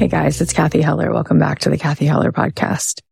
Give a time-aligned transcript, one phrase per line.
[0.00, 1.12] Hey guys, it's Cathy Heller.
[1.12, 3.02] Welcome back to the Cathy Heller podcast.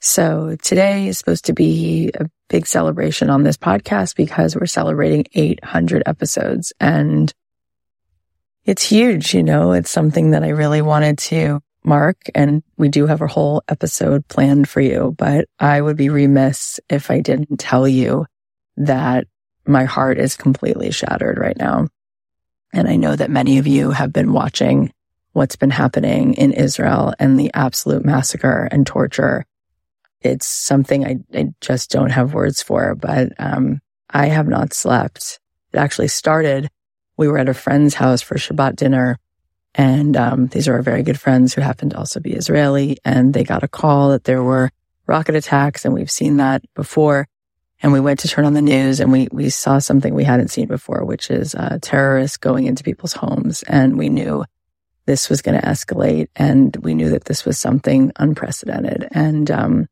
[0.00, 5.26] So today is supposed to be a big celebration on this podcast because we're celebrating
[5.32, 7.32] 800 episodes and
[8.64, 9.32] it's huge.
[9.32, 13.28] You know, it's something that I really wanted to mark and we do have a
[13.28, 18.26] whole episode planned for you, but I would be remiss if I didn't tell you
[18.76, 19.28] that
[19.68, 21.86] my heart is completely shattered right now.
[22.72, 24.92] And I know that many of you have been watching
[25.34, 29.44] what's been happening in Israel and the absolute massacre and torture.
[30.22, 35.40] It's something I, I just don't have words for, but um, I have not slept.
[35.72, 36.70] It actually started.
[37.16, 39.18] We were at a friend's house for Shabbat dinner,
[39.74, 42.96] and um, these are our very good friends who happen to also be Israeli.
[43.04, 44.70] And they got a call that there were
[45.06, 47.26] rocket attacks, and we've seen that before.
[47.82, 50.48] And we went to turn on the news, and we we saw something we hadn't
[50.48, 54.44] seen before, which is uh, terrorists going into people's homes, and we knew
[55.06, 56.28] this was going to escalate.
[56.36, 59.08] And we knew that this was something unprecedented.
[59.12, 59.86] And, um,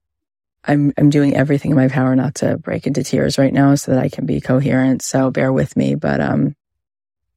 [0.65, 3.93] I'm, I'm doing everything in my power not to break into tears right now so
[3.93, 5.03] that I can be coherent.
[5.03, 5.95] So bear with me.
[5.97, 6.55] But, um,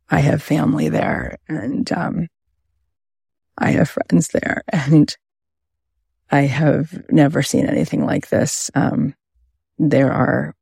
[0.09, 2.28] I have family there and, um,
[3.58, 5.16] I have friends there and
[6.31, 8.69] I have never seen anything like this.
[8.75, 9.16] Um,
[9.78, 10.56] there are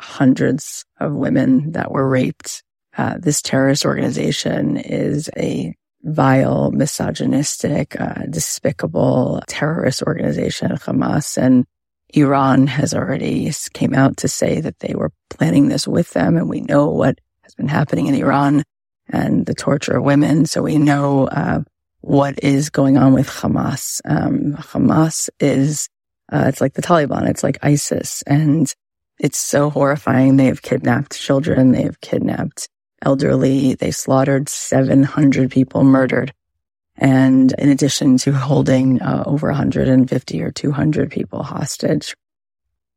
[0.00, 2.62] hundreds of women that were raped.
[2.96, 11.36] Uh, this terrorist organization is a vile, misogynistic, uh, despicable terrorist organization, Hamas.
[11.36, 11.66] And
[12.10, 16.36] Iran has already came out to say that they were planning this with them.
[16.36, 18.62] And we know what has been happening in Iran
[19.08, 20.46] and the torture of women.
[20.46, 21.60] So we know, uh,
[22.00, 24.00] what is going on with Hamas.
[24.04, 25.88] Um, Hamas is,
[26.32, 27.28] uh, it's like the Taliban.
[27.28, 28.72] It's like ISIS and
[29.18, 30.36] it's so horrifying.
[30.36, 31.72] They have kidnapped children.
[31.72, 32.68] They have kidnapped
[33.02, 33.74] elderly.
[33.74, 36.32] They slaughtered 700 people murdered.
[36.96, 42.14] And in addition to holding uh, over 150 or 200 people hostage.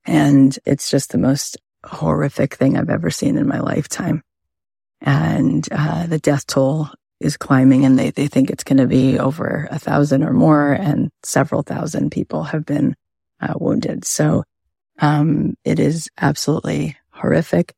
[0.05, 4.21] And it's just the most horrific thing I've ever seen in my lifetime.
[4.99, 6.89] And uh, the death toll
[7.19, 10.73] is climbing and they, they think it's going to be over a thousand or more
[10.73, 12.95] and several thousand people have been
[13.39, 14.05] uh, wounded.
[14.05, 14.43] So,
[14.99, 17.73] um, it is absolutely horrific.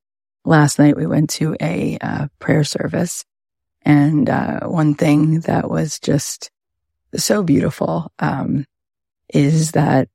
[0.47, 3.25] Last night we went to a uh, prayer service
[3.81, 6.51] and, uh, one thing that was just
[7.15, 8.65] so beautiful, um,
[9.33, 10.07] is that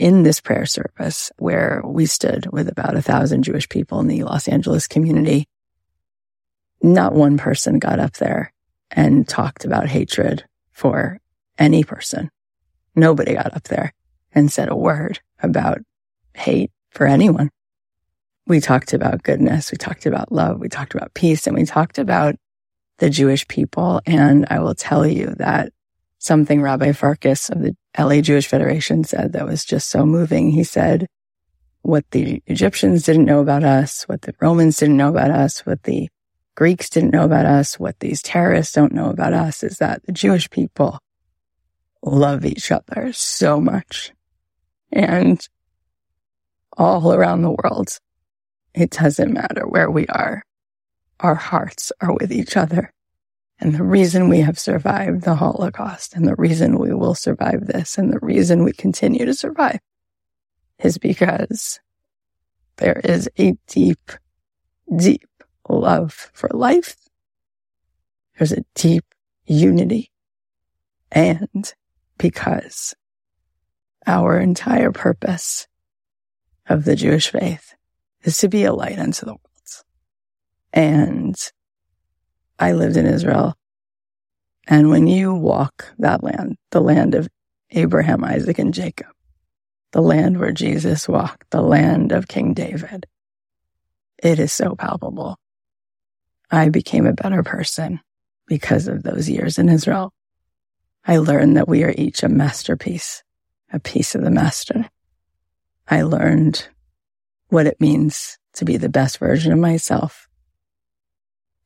[0.00, 4.24] in this prayer service where we stood with about a thousand Jewish people in the
[4.24, 5.46] Los Angeles community,
[6.82, 8.52] not one person got up there
[8.90, 11.20] and talked about hatred for
[11.56, 12.30] any person.
[12.96, 13.94] Nobody got up there
[14.32, 15.78] and said a word about
[16.34, 17.50] hate for anyone.
[18.46, 19.70] We talked about goodness.
[19.70, 20.58] We talked about love.
[20.58, 22.34] We talked about peace and we talked about
[22.98, 24.00] the Jewish people.
[24.04, 25.72] And I will tell you that
[26.18, 30.50] something Rabbi Farkas of the LA Jewish Federation said that was just so moving.
[30.50, 31.06] He said,
[31.82, 35.82] what the Egyptians didn't know about us, what the Romans didn't know about us, what
[35.82, 36.08] the
[36.54, 40.12] Greeks didn't know about us, what these terrorists don't know about us is that the
[40.12, 40.98] Jewish people
[42.02, 44.12] love each other so much.
[44.92, 45.46] And
[46.76, 47.98] all around the world,
[48.74, 50.42] it doesn't matter where we are.
[51.20, 52.92] Our hearts are with each other.
[53.60, 57.96] And the reason we have survived the Holocaust and the reason we will survive this
[57.96, 59.78] and the reason we continue to survive
[60.78, 61.78] is because
[62.78, 64.10] there is a deep,
[64.96, 65.28] deep
[65.68, 66.96] love for life.
[68.36, 69.04] There's a deep
[69.46, 70.10] unity.
[71.12, 71.72] And
[72.18, 72.94] because
[74.06, 75.68] our entire purpose
[76.66, 77.74] of the Jewish faith
[78.22, 79.40] is to be a light unto the world.
[80.72, 81.34] And
[82.58, 83.54] I lived in Israel.
[84.66, 87.28] And when you walk that land, the land of
[87.70, 89.08] Abraham, Isaac, and Jacob,
[89.92, 93.06] the land where Jesus walked, the land of King David,
[94.22, 95.36] it is so palpable.
[96.50, 98.00] I became a better person
[98.46, 100.12] because of those years in Israel.
[101.04, 103.24] I learned that we are each a masterpiece,
[103.72, 104.88] a piece of the master.
[105.88, 106.68] I learned
[107.52, 110.26] what it means to be the best version of myself.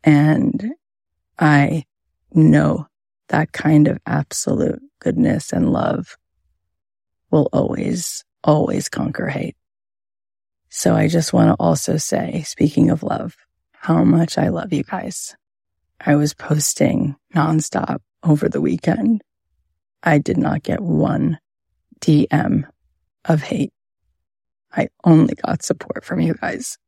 [0.02, 0.72] And
[1.38, 1.84] I
[2.32, 2.88] know
[3.28, 6.16] that kind of absolute goodness and love
[7.30, 9.54] will always, always conquer hate.
[10.70, 13.36] So I just want to also say, speaking of love,
[13.72, 15.36] how much I love you guys.
[16.00, 19.22] I was posting nonstop over the weekend.
[20.02, 21.38] I did not get one
[22.00, 22.64] DM
[23.24, 23.72] of hate.
[24.74, 26.78] I only got support from you guys.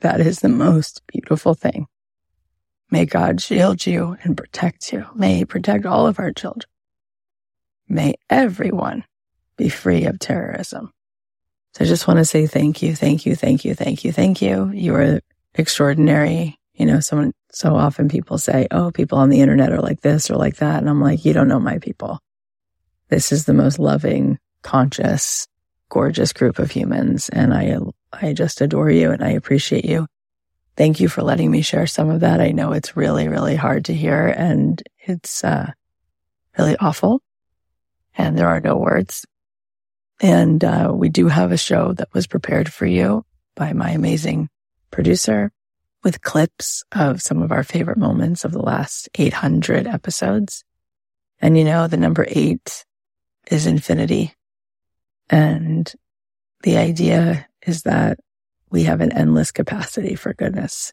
[0.00, 1.86] That is the most beautiful thing.
[2.90, 5.06] May God shield you and protect you.
[5.14, 6.68] May He protect all of our children.
[7.88, 9.04] May everyone
[9.56, 10.92] be free of terrorism.
[11.74, 14.42] So I just want to say thank you, thank you, thank you, thank you, thank
[14.42, 14.70] you.
[14.72, 15.20] You are
[15.54, 16.58] extraordinary.
[16.74, 20.30] You know, someone, so often people say, Oh, people on the internet are like this
[20.30, 20.78] or like that.
[20.78, 22.18] And I'm like, you don't know my people.
[23.08, 25.46] This is the most loving, conscious,
[25.92, 27.28] gorgeous group of humans.
[27.28, 27.76] And I,
[28.10, 30.06] I just adore you and I appreciate you.
[30.74, 32.40] Thank you for letting me share some of that.
[32.40, 35.70] I know it's really, really hard to hear and it's, uh,
[36.56, 37.20] really awful.
[38.16, 39.26] And there are no words.
[40.18, 44.48] And, uh, we do have a show that was prepared for you by my amazing
[44.90, 45.52] producer
[46.02, 50.64] with clips of some of our favorite moments of the last 800 episodes.
[51.38, 52.86] And you know, the number eight
[53.50, 54.32] is infinity.
[55.28, 55.92] And
[56.62, 58.18] the idea is that
[58.70, 60.92] we have an endless capacity for goodness.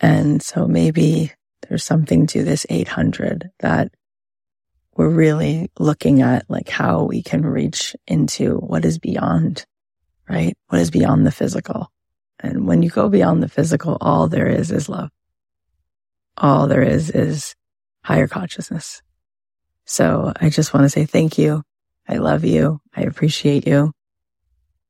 [0.00, 1.32] And so maybe
[1.68, 3.92] there's something to this 800 that
[4.96, 9.64] we're really looking at like how we can reach into what is beyond,
[10.28, 10.56] right?
[10.68, 11.92] What is beyond the physical.
[12.40, 15.10] And when you go beyond the physical, all there is is love.
[16.36, 17.54] All there is is
[18.02, 19.02] higher consciousness.
[19.84, 21.62] So I just want to say thank you.
[22.08, 22.80] I love you.
[22.94, 23.92] I appreciate you.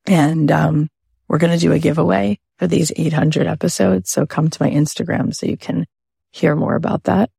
[0.06, 0.88] And, um,
[1.28, 4.10] we're going to do a giveaway for these 800 episodes.
[4.10, 5.86] So come to my Instagram so you can
[6.30, 7.30] hear more about that.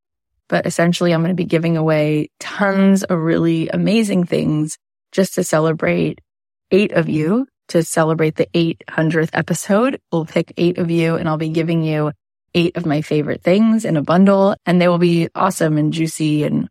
[0.48, 4.78] But essentially, I'm going to be giving away tons of really amazing things
[5.12, 6.22] just to celebrate
[6.72, 10.00] eight of you to celebrate the 800th episode.
[10.12, 12.12] We'll pick eight of you and I'll be giving you
[12.56, 16.44] eight of my favorite things in a bundle and they will be awesome and juicy
[16.44, 16.68] and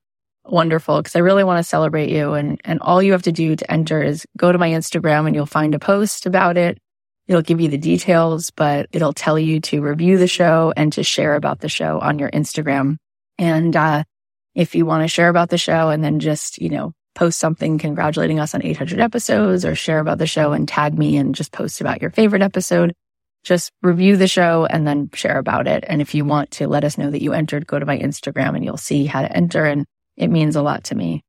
[0.50, 2.34] wonderful because I really want to celebrate you.
[2.34, 5.34] And, and all you have to do to enter is go to my Instagram and
[5.34, 6.78] you'll find a post about it.
[7.26, 11.02] It'll give you the details, but it'll tell you to review the show and to
[11.02, 12.96] share about the show on your Instagram.
[13.38, 14.04] And, uh,
[14.54, 17.78] if you want to share about the show and then just, you know, post something
[17.78, 21.52] congratulating us on 800 episodes or share about the show and tag me and just
[21.52, 22.92] post about your favorite episode,
[23.44, 25.84] just review the show and then share about it.
[25.86, 28.54] And if you want to let us know that you entered, go to my Instagram
[28.56, 29.64] and you'll see how to enter.
[29.64, 29.84] And
[30.18, 31.22] it means a lot to me.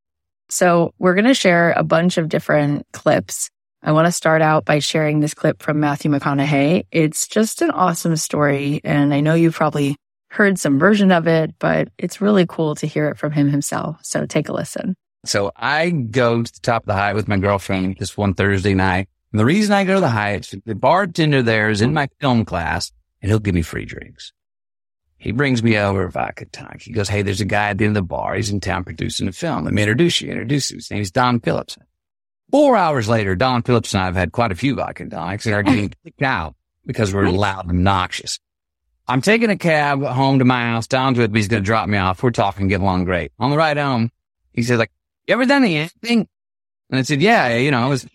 [0.50, 3.50] So we're going to share a bunch of different clips.
[3.84, 6.86] I want to start out by sharing this clip from Matthew McConaughey.
[6.92, 8.82] It's just an awesome story.
[8.84, 9.96] And I know you've probably
[10.32, 14.00] heard some version of it, but it's really cool to hear it from him himself.
[14.02, 14.96] So take a listen.
[15.26, 18.74] So I go to the top of the Hyatt with my girlfriend this one Thursday
[18.74, 19.08] night.
[19.32, 22.44] And the reason I go to the Hyatt, the bartender there is in my film
[22.44, 22.92] class
[23.22, 24.34] and he'll give me free drinks.
[25.20, 26.82] He brings me over a vodka tonic.
[26.82, 28.36] He goes, Hey, there's a guy at the end of the bar.
[28.36, 29.66] He's in town producing a film.
[29.66, 30.32] Let me introduce you.
[30.32, 30.78] Introduce you.
[30.78, 31.78] His name's Don Phillips.
[32.52, 35.54] Four hours later, Don Phillips and I have had quite a few vodka tonics and
[35.54, 38.40] are getting kicked out because we're loud and obnoxious.
[39.08, 40.88] I'm taking a cab home to my house.
[40.88, 41.40] Don's with me.
[41.40, 42.24] He's going to drop me off.
[42.24, 43.32] We're talking, getting along great.
[43.40, 44.12] On the ride home,
[44.54, 44.92] he says like,
[45.28, 46.28] you ever done anything?
[46.90, 48.08] And I said, yeah, you know, I was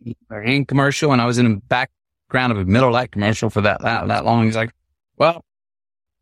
[0.45, 3.83] in commercial and I was in the background of a Miller Lite commercial for that,
[3.83, 4.47] that, that long.
[4.47, 4.73] He's like,
[5.17, 5.45] well,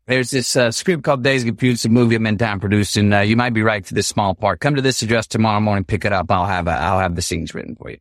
[0.07, 3.13] there's this uh, script called Days Confused, a movie I'm in town producing.
[3.13, 4.59] Uh, you might be right for this small part.
[4.59, 6.29] Come to this address tomorrow morning, pick it up.
[6.29, 7.97] I'll have, a, I'll have the scenes written for you.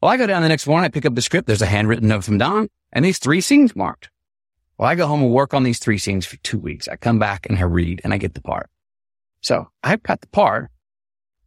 [0.00, 1.46] Well, I go down the next morning, I pick up the script.
[1.46, 4.10] There's a handwritten note from Don and these three scenes marked.
[4.78, 6.88] Well, I go home and work on these three scenes for two weeks.
[6.88, 8.68] I come back and I read and I get the part.
[9.40, 10.70] So I've got the part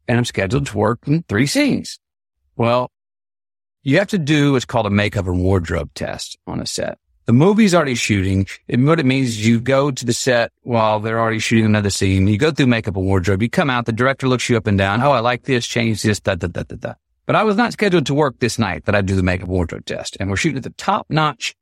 [0.07, 1.99] and I'm scheduled to work in three scenes.
[2.55, 2.91] Well,
[3.83, 6.97] you have to do what's called a makeup and wardrobe test on a set.
[7.29, 8.47] The movie's already shooting.
[8.67, 11.91] And what it means is you go to the set while they're already shooting another
[11.91, 12.25] scene.
[12.25, 13.43] You go through makeup and wardrobe.
[13.43, 13.85] You come out.
[13.85, 15.03] The director looks you up and down.
[15.03, 15.67] Oh, I like this.
[15.67, 16.19] Change this.
[16.19, 16.93] Da, da, da, da, da.
[17.27, 19.53] But I was not scheduled to work this night that I do the makeup and
[19.53, 20.17] wardrobe test.
[20.19, 21.55] And we're shooting at the top notch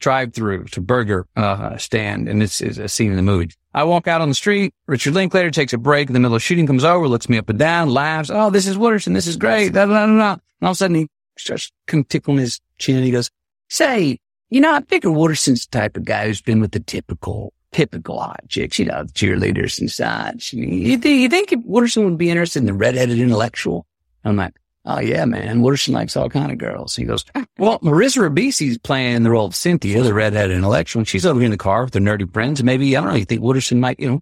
[0.00, 2.28] drive through to burger uh, stand.
[2.28, 3.52] And this is a scene in the movie.
[3.72, 4.74] I walk out on the street.
[4.88, 7.48] Richard Linklater takes a break in the middle of shooting, comes over, looks me up
[7.48, 8.30] and down, laughs.
[8.32, 9.14] Oh, this is Wooderson.
[9.14, 9.74] This is great.
[9.74, 10.32] Da, da, da, da.
[10.32, 11.70] And all of a sudden he starts
[12.08, 13.30] tickling his chin he goes,
[13.68, 14.18] say,
[14.54, 18.20] you know, I figure Wooderson's the type of guy who's been with the typical, typical
[18.20, 20.52] hot chicks, you know, cheerleaders and such.
[20.52, 23.84] You, think, you think Wooderson would be interested in the redheaded intellectual?
[24.24, 25.60] I'm like, Oh yeah, man.
[25.60, 26.94] Wooderson likes all kind of girls.
[26.94, 27.24] He goes,
[27.58, 31.50] well, Marissa Ribisi's playing the role of Cynthia, the redheaded intellectual, and she's over in
[31.50, 32.62] the car with her nerdy friends.
[32.62, 34.20] Maybe, I don't know, you think Wooderson might, you know,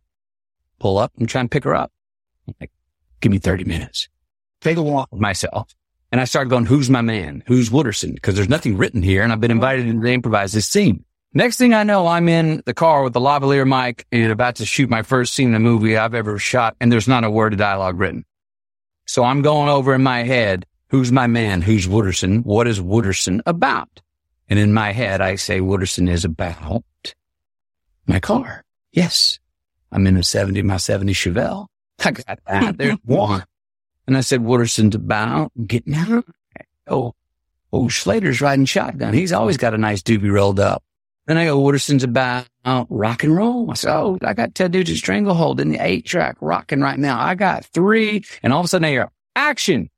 [0.78, 1.92] pull up and try and pick her up.
[2.48, 2.70] I'm like,
[3.20, 4.08] give me 30 minutes.
[4.62, 5.74] Take a walk with myself.
[6.12, 7.42] And I started going, who's my man?
[7.47, 8.14] Who's Wooderson?
[8.14, 9.23] Because there's nothing written here.
[9.23, 11.04] And I've been invited to improvise this scene.
[11.33, 14.66] Next thing I know, I'm in the car with the lavalier mic and about to
[14.66, 16.76] shoot my first scene in a movie I've ever shot.
[16.78, 18.26] And there's not a word of dialogue written.
[19.07, 21.62] So I'm going over in my head, who's my man?
[21.62, 22.45] Who's Wooderson?
[22.45, 24.02] What is Wooderson about?
[24.50, 26.85] And in my head, I say Wooderson is about
[28.07, 28.64] my car.
[28.92, 29.38] Yes.
[29.90, 31.69] I'm in a 70, my 70 Chevelle.
[32.04, 32.76] I got that.
[32.76, 33.45] There's one.
[34.12, 36.26] And I said, Wooderson's about getting out.
[36.87, 37.14] Oh,
[37.73, 39.14] oh, Slater's riding shotgun.
[39.14, 40.85] He's always got a nice doobie rolled up.
[41.25, 42.47] Then I go, Wooderson's about
[42.90, 43.71] rock and roll.
[43.71, 47.19] I said, oh, I got Ted Nugent's Stranglehold in the eight track rocking right now.
[47.19, 48.23] I got three.
[48.42, 49.88] And all of a sudden I hear action.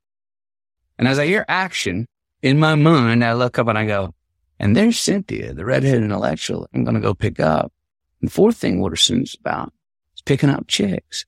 [0.97, 2.07] And as I hear action
[2.41, 4.15] in my mind, I look up and I go,
[4.61, 7.73] and there's Cynthia, the redheaded intellectual I'm going to go pick up.
[8.21, 9.73] And the fourth thing Wooderson's about
[10.15, 11.25] is picking up chicks.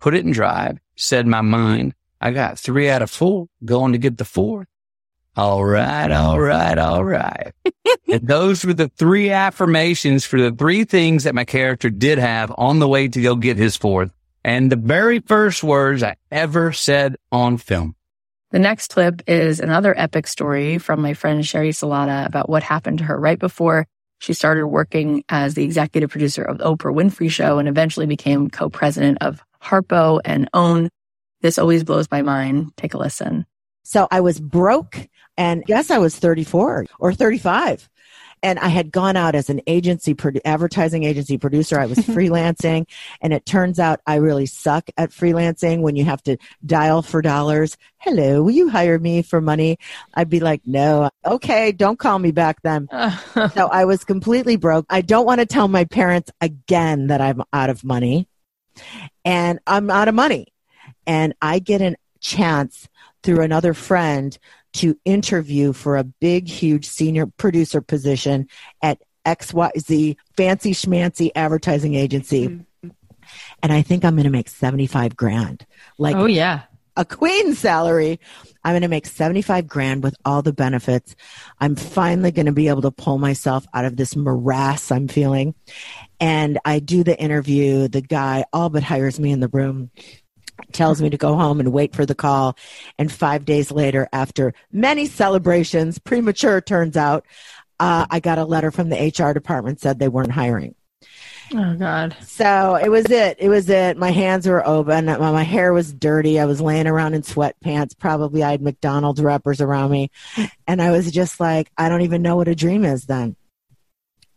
[0.00, 1.94] Put it in drive, said my mind.
[2.20, 4.66] I got three out of four going to get the fourth.
[5.36, 7.52] All right, all right, all right.
[8.10, 12.50] and those were the three affirmations for the three things that my character did have
[12.56, 14.10] on the way to go get his fourth.
[14.42, 17.96] And the very first words I ever said on film.
[18.50, 22.98] The next clip is another epic story from my friend Sheri Salata about what happened
[22.98, 23.86] to her right before
[24.18, 28.48] she started working as the executive producer of the Oprah Winfrey Show and eventually became
[28.48, 30.90] co-president of Harpo and OWN.
[31.40, 32.72] This always blows my mind.
[32.76, 33.46] Take a listen.
[33.84, 37.88] So I was broke and yes, I was 34 or 35.
[38.42, 41.80] And I had gone out as an agency, advertising agency producer.
[41.80, 42.86] I was freelancing.
[43.20, 47.22] And it turns out I really suck at freelancing when you have to dial for
[47.22, 47.76] dollars.
[47.98, 49.78] Hello, will you hire me for money?
[50.14, 52.88] I'd be like, no, okay, don't call me back then.
[53.34, 54.86] so I was completely broke.
[54.90, 58.28] I don't want to tell my parents again that I'm out of money
[59.24, 60.48] and I'm out of money.
[61.06, 62.88] And I get a chance
[63.22, 64.36] through another friend
[64.74, 68.48] to interview for a big, huge senior producer position
[68.82, 72.48] at XYZ fancy schmancy advertising agency.
[72.48, 72.90] Mm-hmm.
[73.62, 75.66] And I think I'm going to make 75 grand.
[75.98, 76.62] Like, oh, yeah.
[76.98, 78.20] A queen salary.
[78.64, 81.14] I'm going to make 75 grand with all the benefits.
[81.60, 85.54] I'm finally going to be able to pull myself out of this morass I'm feeling.
[86.20, 87.88] And I do the interview.
[87.88, 89.90] The guy all but hires me in the room
[90.72, 92.56] tells me to go home and wait for the call.
[92.98, 97.26] And five days later, after many celebrations, premature turns out,
[97.78, 100.74] uh, I got a letter from the HR department said they weren't hiring.
[101.54, 102.16] Oh God.
[102.22, 103.36] So it was it.
[103.38, 103.96] It was it.
[103.96, 105.06] My hands were open.
[105.06, 106.40] My, my hair was dirty.
[106.40, 107.96] I was laying around in sweatpants.
[107.96, 110.10] Probably I had McDonald's wrappers around me.
[110.66, 113.36] And I was just like, I don't even know what a dream is then.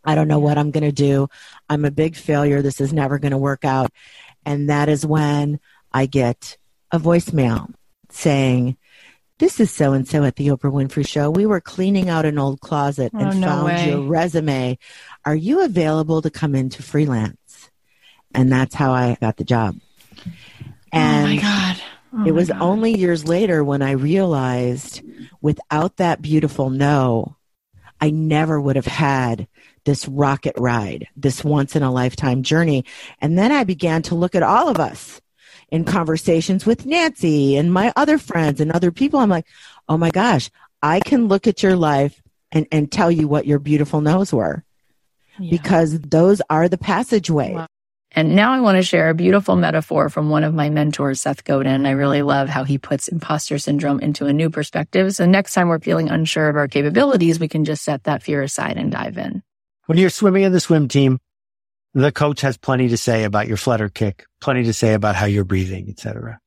[0.04, 1.28] I don't know what I'm going to do.
[1.68, 2.62] I'm a big failure.
[2.62, 3.92] This is never going to work out.
[4.46, 5.60] And that is when
[5.92, 6.56] I get
[6.90, 7.72] a voicemail
[8.08, 8.76] saying,
[9.38, 11.30] this is so and so at the Oprah Winfrey Show.
[11.30, 13.88] We were cleaning out an old closet and Oh, no found way.
[13.88, 14.78] your resume.
[15.24, 17.70] Are you available to come into freelance?
[18.34, 19.76] And that's how I got the job.
[20.92, 21.76] And oh my God.
[22.12, 22.60] Oh it was God.
[22.60, 25.02] only years later when I realized
[25.40, 27.36] without that beautiful no,
[28.00, 29.46] I never would have had
[29.84, 32.84] this rocket ride, this once in a lifetime journey.
[33.20, 35.20] And then I began to look at all of us
[35.70, 39.20] in conversations with Nancy and my other friends and other people.
[39.20, 39.46] I'm like,
[39.88, 40.50] oh my gosh,
[40.82, 42.20] I can look at your life
[42.52, 44.64] and, and tell you what your beautiful no's were
[45.38, 45.50] Yeah.
[45.50, 47.54] because those are the passageways.
[47.54, 47.66] Wow.
[48.12, 51.44] And now I want to share a beautiful metaphor from one of my mentors, Seth
[51.44, 51.86] Godin.
[51.86, 55.14] I really love how he puts imposter syndrome into a new perspective.
[55.14, 58.42] So next time we're feeling unsure of our capabilities, we can just set that fear
[58.42, 59.44] aside and dive in.
[59.90, 61.18] When you're swimming in the swim team,
[61.94, 65.26] the coach has plenty to say about your flutter kick, plenty to say about how
[65.26, 66.38] you're breathing, etc.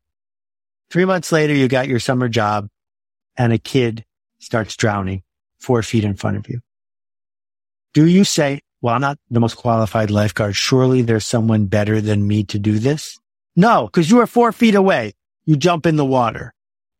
[0.90, 2.70] Three months later, you got your summer job
[3.36, 4.06] and a kid
[4.40, 5.24] starts drowning
[5.58, 6.62] four feet in front of you.
[7.94, 10.56] Do you say, well, I'm not the most qualified lifeguard.
[10.56, 13.20] Surely there's someone better than me to do this?
[13.58, 15.16] No, because you are four feet away.
[15.44, 16.54] You jump in the water.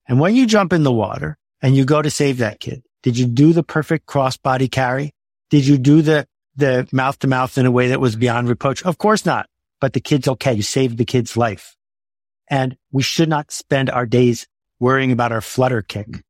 [0.10, 3.18] And when you jump in the water and you go to save that kid, did
[3.18, 5.14] you do the perfect cross body carry?
[5.50, 8.84] Did you do the, the mouth to mouth in a way that was beyond reproach?
[8.84, 9.48] Of course not.
[9.80, 10.54] But the kid's okay.
[10.54, 11.76] You saved the kid's life.
[12.50, 14.48] And we should not spend our days
[14.80, 16.24] worrying about our flutter kick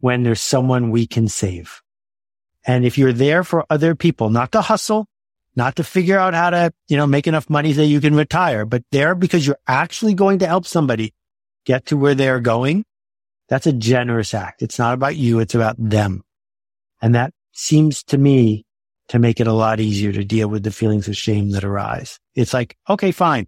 [0.00, 1.82] when there's someone we can save.
[2.66, 5.06] And if you're there for other people, not to hustle,
[5.54, 8.64] not to figure out how to, you know, make enough money that you can retire,
[8.64, 11.12] but there because you're actually going to help somebody
[11.64, 12.84] get to where they're going.
[13.48, 14.62] That's a generous act.
[14.62, 15.40] It's not about you.
[15.40, 16.22] It's about them.
[17.00, 18.64] And that seems to me
[19.08, 22.18] to make it a lot easier to deal with the feelings of shame that arise.
[22.34, 23.46] It's like, okay, fine,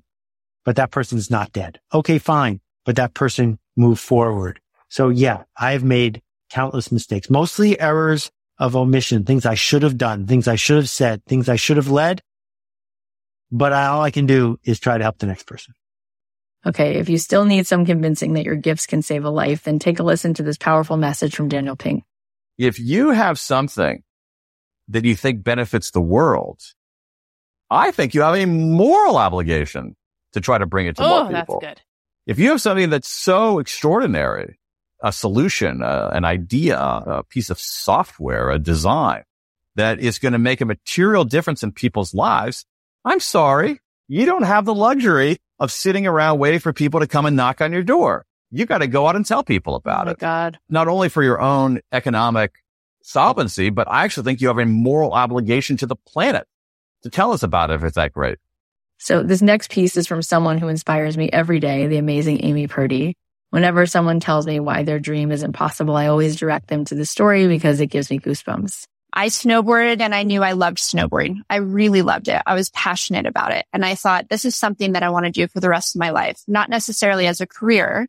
[0.65, 1.81] but that person's not dead.
[1.93, 4.61] Okay, fine, but that person moved forward.
[4.89, 10.27] So yeah, I've made countless mistakes, mostly errors of omission, things I should have done,
[10.27, 12.23] things I should have said, things I should have led.
[13.51, 15.75] But all I can do is try to help the next person.
[16.67, 16.97] Okay.
[16.97, 19.99] If you still need some convincing that your gifts can save a life, then take
[19.99, 22.05] a listen to this powerful message from Daniel Pink.
[22.57, 24.03] if you have something
[24.89, 26.61] that you think benefits the world,
[27.71, 29.97] I think you have a moral obligation
[30.33, 31.61] to try to bring it to more people.
[31.61, 31.81] good.
[32.27, 34.59] If you have something that's so extraordinary,
[35.03, 39.25] a solution, uh, an idea, a piece of software, a design
[39.77, 42.65] that is going to make a material difference in people's lives,
[43.05, 47.27] I'm sorry, you don't have the luxury of sitting around waiting for people to come
[47.27, 48.25] and knock on your door.
[48.51, 50.59] You got to go out and tell people about it God.
[50.69, 52.64] not only for your own economic
[53.05, 56.47] solvency, but I actually think you have a moral obligation to the planet
[57.03, 58.39] to tell us about it if it's that great.
[58.99, 62.67] So this next piece is from someone who inspires me every day, the amazing Amy
[62.67, 63.17] Purdy.
[63.51, 67.05] Whenever someone tells me why their dream is impossible, I always direct them to the
[67.05, 68.87] story because it gives me goosebumps.
[69.13, 71.43] I snowboarded and I knew I loved snowboarding.
[71.49, 72.43] I really loved it.
[72.47, 73.65] I was passionate about it.
[73.73, 76.01] And I thought this is something that I want to do for the rest of
[76.01, 78.09] my life, not necessarily as a career,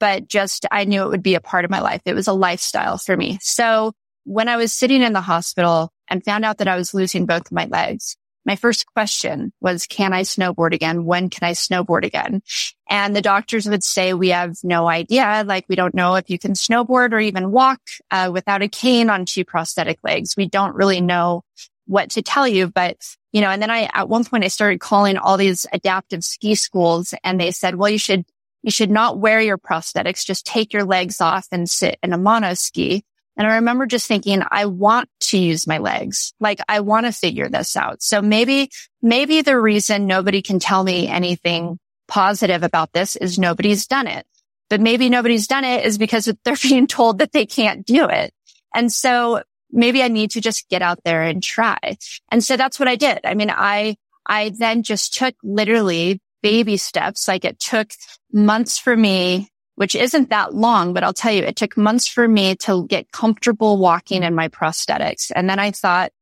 [0.00, 2.02] but just I knew it would be a part of my life.
[2.04, 3.38] It was a lifestyle for me.
[3.40, 7.26] So when I was sitting in the hospital and found out that I was losing
[7.26, 11.04] both of my legs, my first question was, can I snowboard again?
[11.04, 12.42] When can I snowboard again?
[12.88, 15.44] And the doctors would say, we have no idea.
[15.46, 19.08] Like, we don't know if you can snowboard or even walk uh, without a cane
[19.08, 20.36] on two prosthetic legs.
[20.36, 21.42] We don't really know
[21.86, 22.96] what to tell you, but
[23.32, 26.54] you know, and then I, at one point I started calling all these adaptive ski
[26.54, 28.24] schools and they said, well, you should,
[28.62, 30.24] you should not wear your prosthetics.
[30.24, 33.04] Just take your legs off and sit in a mono ski.
[33.36, 36.32] And I remember just thinking, I want to use my legs.
[36.40, 38.02] Like I want to figure this out.
[38.02, 38.70] So maybe,
[39.02, 44.26] maybe the reason nobody can tell me anything positive about this is nobody's done it.
[44.70, 48.32] But maybe nobody's done it is because they're being told that they can't do it.
[48.74, 51.96] And so maybe I need to just get out there and try.
[52.30, 53.20] And so that's what I did.
[53.24, 57.26] I mean, I, I then just took literally baby steps.
[57.26, 57.90] Like it took
[58.32, 62.26] months for me, which isn't that long, but I'll tell you, it took months for
[62.26, 65.32] me to get comfortable walking in my prosthetics.
[65.34, 66.12] And then I thought,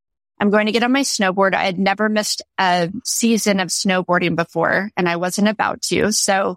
[0.40, 1.54] I'm going to get on my snowboard.
[1.54, 6.10] I had never missed a season of snowboarding before and I wasn't about to.
[6.12, 6.56] So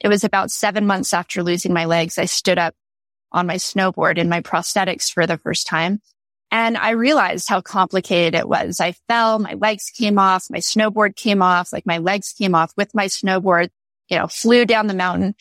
[0.00, 2.18] it was about seven months after losing my legs.
[2.18, 2.74] I stood up
[3.30, 6.00] on my snowboard in my prosthetics for the first time.
[6.50, 8.80] And I realized how complicated it was.
[8.80, 12.72] I fell, my legs came off, my snowboard came off, like my legs came off
[12.76, 13.68] with my snowboard,
[14.08, 15.36] you know, flew down the mountain.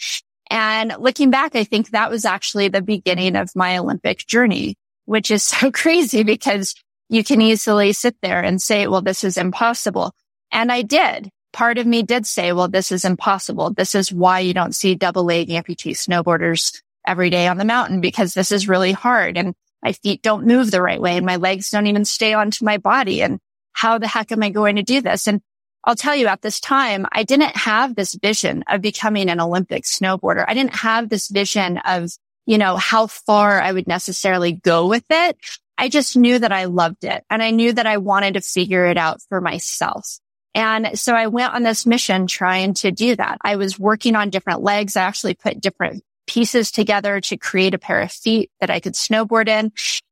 [0.50, 5.32] And looking back, I think that was actually the beginning of my Olympic journey, which
[5.32, 6.76] is so crazy because
[7.10, 10.14] you can easily sit there and say, well, this is impossible.
[10.52, 11.30] And I did.
[11.52, 13.72] Part of me did say, well, this is impossible.
[13.74, 18.02] This is why you don't see double leg amputee snowboarders every day on the mountain
[18.02, 19.36] because this is really hard.
[19.36, 22.66] And my feet don't move the right way and my legs don't even stay onto
[22.66, 23.24] my body.
[23.24, 23.40] And
[23.74, 25.28] how the heck am I going to do this?
[25.28, 25.42] And
[25.84, 29.84] I'll tell you at this time, I didn't have this vision of becoming an Olympic
[29.84, 30.46] snowboarder.
[30.48, 32.12] I didn't have this vision of,
[32.46, 35.38] you know, how far I would necessarily go with it.
[35.78, 38.86] I just knew that I loved it and I knew that I wanted to figure
[38.88, 40.20] it out for myself.
[40.54, 43.38] And so I went on this mission trying to do that.
[43.42, 44.98] I was working on different legs.
[44.98, 48.94] I actually put different pieces together to create a pair of feet that I could
[48.94, 49.72] snowboard in.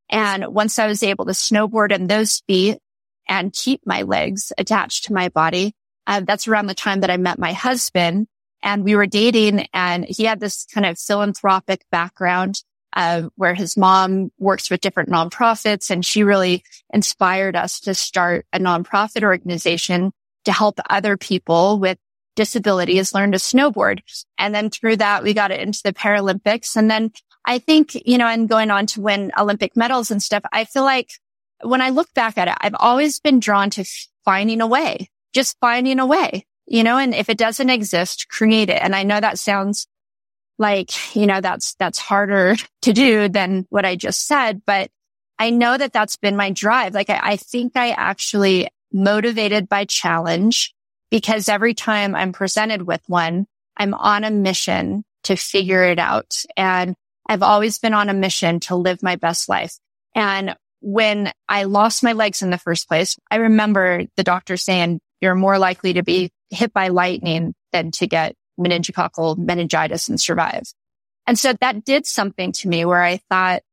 [0.09, 2.79] And once I was able to snowboard in those feet
[3.27, 5.73] and keep my legs attached to my body,
[6.05, 8.27] uh, that's around the time that I met my husband
[8.63, 12.61] and we were dating and he had this kind of philanthropic background.
[12.93, 18.47] Uh, where his mom works with different nonprofits and she really inspired us to start
[18.53, 20.11] a nonprofit organization
[20.45, 21.99] to help other people with
[22.37, 23.99] disabilities learn to snowboard.
[24.39, 26.77] And then through that, we got it into the Paralympics.
[26.77, 27.11] And then
[27.43, 30.83] I think, you know, and going on to win Olympic medals and stuff, I feel
[30.83, 31.11] like
[31.61, 33.85] when I look back at it, I've always been drawn to
[34.25, 38.69] finding a way, just finding a way, you know, and if it doesn't exist, create
[38.69, 38.81] it.
[38.81, 39.87] And I know that sounds
[40.57, 44.89] like, you know, that's, that's harder to do than what I just said, but
[45.39, 46.93] I know that that's been my drive.
[46.93, 50.73] Like I, I think I actually motivated by challenge
[51.11, 56.43] because every time I'm presented with one, I'm on a mission to figure it out.
[56.55, 56.95] And
[57.27, 59.77] I've always been on a mission to live my best life.
[60.15, 64.99] And when I lost my legs in the first place, I remember the doctor saying,
[65.21, 70.63] you're more likely to be hit by lightning than to get meningococcal meningitis and survive.
[71.25, 73.63] And so that did something to me where I thought,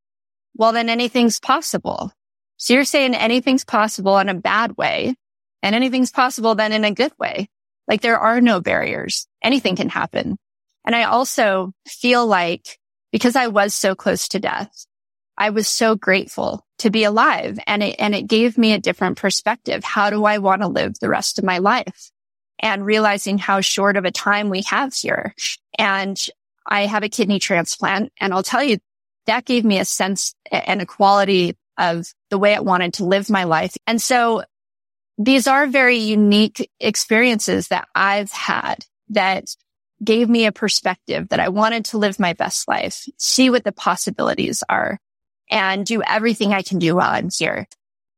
[0.57, 2.13] well, then anything's possible.
[2.57, 5.15] So you're saying anything's possible in a bad way
[5.63, 7.49] and anything's possible then in a good way.
[7.87, 9.27] Like there are no barriers.
[9.43, 10.37] Anything can happen.
[10.87, 12.79] And I also feel like
[13.13, 14.87] because I was so close to death,
[15.37, 19.17] I was so grateful to be alive and it, and it gave me a different
[19.17, 19.83] perspective.
[19.83, 22.11] How do I want to live the rest of my life?
[22.59, 25.35] And realizing how short of a time we have here.
[25.79, 26.23] And
[26.67, 28.79] I have a kidney transplant and I'll tell you
[29.27, 33.31] that gave me a sense and a quality of the way I wanted to live
[33.31, 33.77] my life.
[33.87, 34.45] And so
[35.17, 39.47] these are very unique experiences that I've had that
[40.03, 43.73] gave me a perspective that I wanted to live my best life, see what the
[43.73, 44.99] possibilities are
[45.55, 47.67] and do everything I can do while I'm here.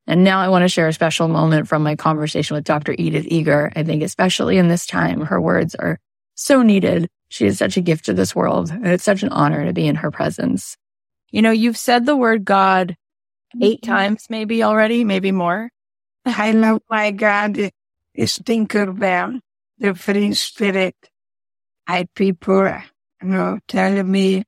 [0.07, 2.94] And now I want to share a special moment from my conversation with Dr.
[2.96, 3.72] Edith Eger.
[3.77, 6.01] I think especially in this time, her words are
[6.35, 7.09] so needed.
[7.29, 9.87] She is such a gift to this world and it's such an honor to be
[9.87, 10.77] in her presence.
[11.31, 12.96] You know, you've said the word God
[13.61, 13.90] 8 mm-hmm.
[13.90, 15.68] times maybe already, maybe more.
[16.25, 17.70] I love my God
[18.14, 19.40] is Tinkerbell,
[19.79, 20.96] the free spirit.
[21.87, 22.64] I people,
[23.22, 24.44] you know, telling me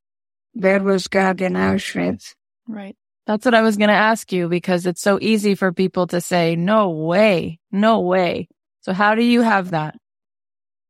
[0.55, 2.35] there was God in Auschwitz.
[2.69, 2.97] Right.
[3.27, 6.21] That's what I was going to ask you because it's so easy for people to
[6.21, 8.49] say, no way, no way.
[8.83, 9.97] So how do you have that?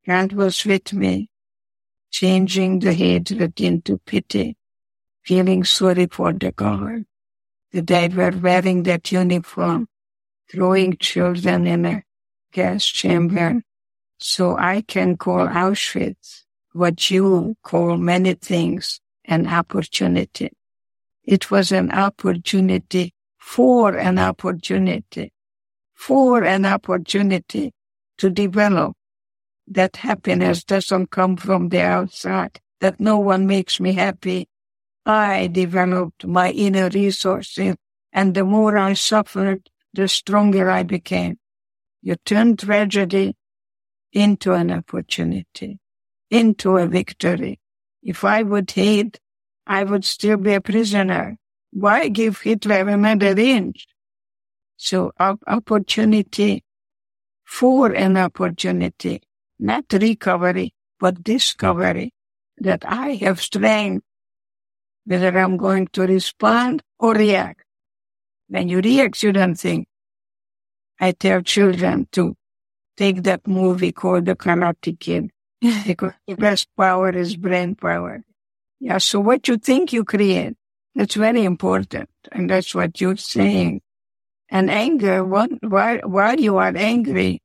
[0.07, 1.31] God was with me,
[2.11, 4.57] changing the hatred into pity,
[5.25, 7.05] feeling sorry for the God,
[7.73, 9.89] that they were wearing that uniform
[10.51, 12.03] throwing children in a
[12.53, 13.63] gas chamber.
[14.19, 20.51] So I can call Auschwitz what you call many things an opportunity.
[21.29, 25.31] It was an opportunity for an opportunity,
[25.93, 27.75] for an opportunity
[28.17, 28.97] to develop.
[29.67, 34.49] That happiness doesn't come from the outside, that no one makes me happy.
[35.05, 37.77] I developed my inner resources
[38.11, 41.37] and the more I suffered, the stronger I became.
[42.01, 43.37] You turn tragedy
[44.15, 45.79] into an opportunity,
[46.31, 47.61] into a victory.
[48.03, 49.21] If I would hate,
[49.69, 51.37] I would still be a prisoner.
[51.73, 53.87] Why give Hitler another inch?
[54.79, 56.65] So opportunity
[57.45, 59.23] for an opportunity,
[59.59, 62.13] not recovery, but discovery
[62.59, 64.05] that I have strength,
[65.05, 67.65] whether I'm going to respond or react.
[68.49, 69.89] When you react, you don't think.
[71.01, 72.35] I tell children to
[72.97, 75.31] take that movie called The Karate Kid
[75.87, 78.25] because the best power is brain power.
[78.81, 78.99] Yeah.
[78.99, 80.55] So what you think you create.
[80.95, 82.11] That's very important.
[82.33, 83.83] And that's what you're saying.
[84.49, 87.41] And anger, what, while, while you are angry,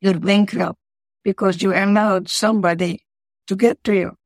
[0.00, 0.78] you're bankrupt
[1.24, 3.04] because you allowed somebody
[3.48, 4.16] to get to you.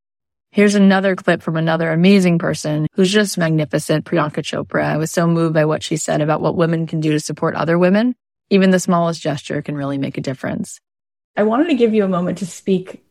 [0.50, 4.84] Here's another clip from another amazing person who's just magnificent, Priyanka Chopra.
[4.84, 7.54] I was so moved by what she said about what women can do to support
[7.54, 8.14] other women.
[8.50, 10.80] Even the smallest gesture can really make a difference.
[11.36, 13.04] I wanted to give you a moment to speak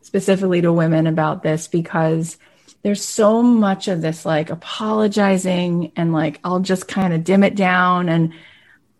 [0.00, 2.38] specifically to women about this because
[2.82, 7.54] there's so much of this like apologizing and like I'll just kind of dim it
[7.54, 8.32] down and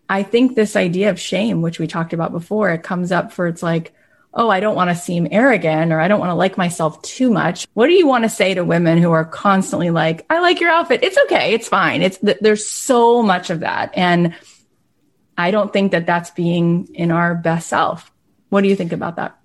[0.08, 3.46] I think this idea of shame which we talked about before it comes up for
[3.46, 3.94] it's like
[4.34, 7.30] oh, I don't want to seem arrogant or I don't want to like myself too
[7.30, 7.66] much.
[7.74, 10.70] What do you want to say to women who are constantly like, I like your
[10.70, 11.02] outfit.
[11.02, 11.54] It's okay.
[11.54, 12.02] It's fine.
[12.02, 13.90] It's th- there's so much of that.
[13.94, 14.34] And
[15.36, 18.12] I don't think that that's being in our best self.
[18.50, 19.38] What do you think about that?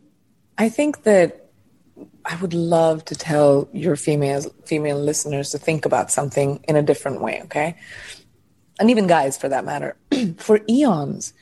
[0.58, 1.43] I think that
[2.26, 6.82] I would love to tell your female female listeners to think about something in a
[6.82, 7.76] different way, okay?
[8.80, 9.96] And even guys for that matter.
[10.38, 11.34] for eons,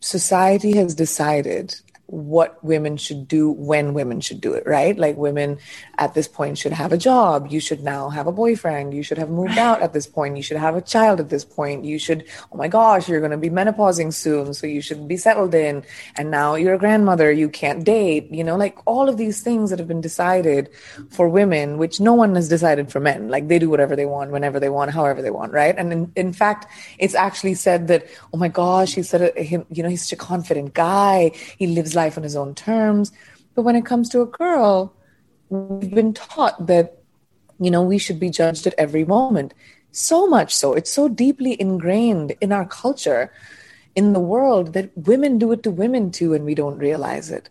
[0.00, 1.74] society has decided
[2.08, 4.98] what women should do when women should do it, right?
[4.98, 5.58] Like women
[5.98, 7.48] at this point should have a job.
[7.50, 8.94] You should now have a boyfriend.
[8.94, 10.38] You should have moved out at this point.
[10.38, 11.84] You should have a child at this point.
[11.84, 14.54] You should, oh my gosh, you're going to be menopausing soon.
[14.54, 15.84] So you should be settled in.
[16.16, 17.30] And now you're a grandmother.
[17.30, 20.70] You can't date, you know, like all of these things that have been decided
[21.10, 23.28] for women, which no one has decided for men.
[23.28, 25.76] Like they do whatever they want, whenever they want, however they want, right?
[25.76, 29.66] And in, in fact, it's actually said that, oh my gosh, he said, uh, him,
[29.68, 31.32] you know, he's such a confident guy.
[31.58, 33.06] He lives life on his own terms.
[33.54, 34.94] But when it comes to a girl,
[35.50, 36.86] we've been taught that,
[37.64, 39.54] you know, we should be judged at every moment.
[39.90, 43.22] So much so, it's so deeply ingrained in our culture,
[43.94, 47.50] in the world, that women do it to women too, and we don't realize it.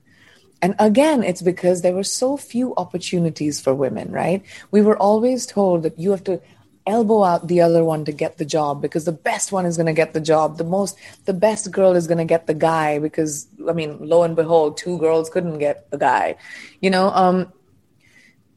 [0.61, 4.41] And again, it's because there were so few opportunities for women, right?
[4.71, 6.41] We were always told that you have to
[6.87, 9.87] elbow out the other one to get the job because the best one is going
[9.87, 10.57] to get the job.
[10.57, 14.23] The most the best girl is going to get the guy because i mean lo
[14.23, 16.35] and behold two girls couldn't get the guy
[16.81, 17.09] you know?
[17.11, 17.51] Um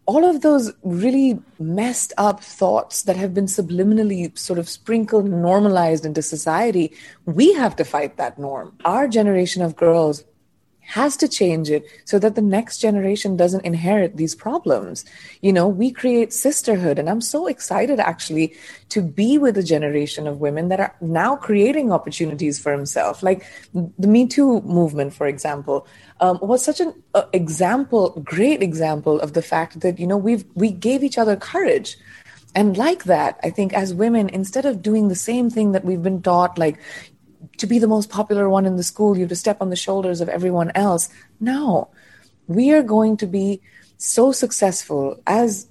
[0.07, 6.05] all of those really messed up thoughts that have been subliminally sort of sprinkled normalized
[6.05, 6.93] into society
[7.27, 8.77] we have to fight that norm.
[8.85, 10.25] Our generation of girls
[10.91, 15.05] has to change it so that the next generation doesn't inherit these problems.
[15.41, 16.99] You know, we create sisterhood.
[16.99, 18.57] And I'm so excited actually
[18.89, 23.23] to be with a generation of women that are now creating opportunities for himself.
[23.23, 25.87] Like the Me Too movement, for example,
[26.19, 30.45] um, was such an uh, example, great example of the fact that, you know, we've,
[30.55, 31.97] we gave each other courage.
[32.57, 36.03] And like that, I think as women, instead of doing the same thing that we've
[36.03, 36.79] been taught, like,
[37.59, 39.77] to be the most popular one in the school, you have to step on the
[39.77, 41.09] shoulders of everyone else.
[41.39, 41.91] No,
[42.47, 43.63] we are going to be
[43.97, 45.67] so successful as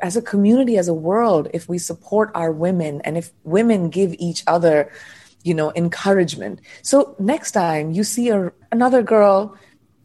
[0.00, 4.14] as a community, as a world, if we support our women and if women give
[4.18, 4.92] each other,
[5.42, 6.60] you know, encouragement.
[6.82, 9.56] So next time you see a, another girl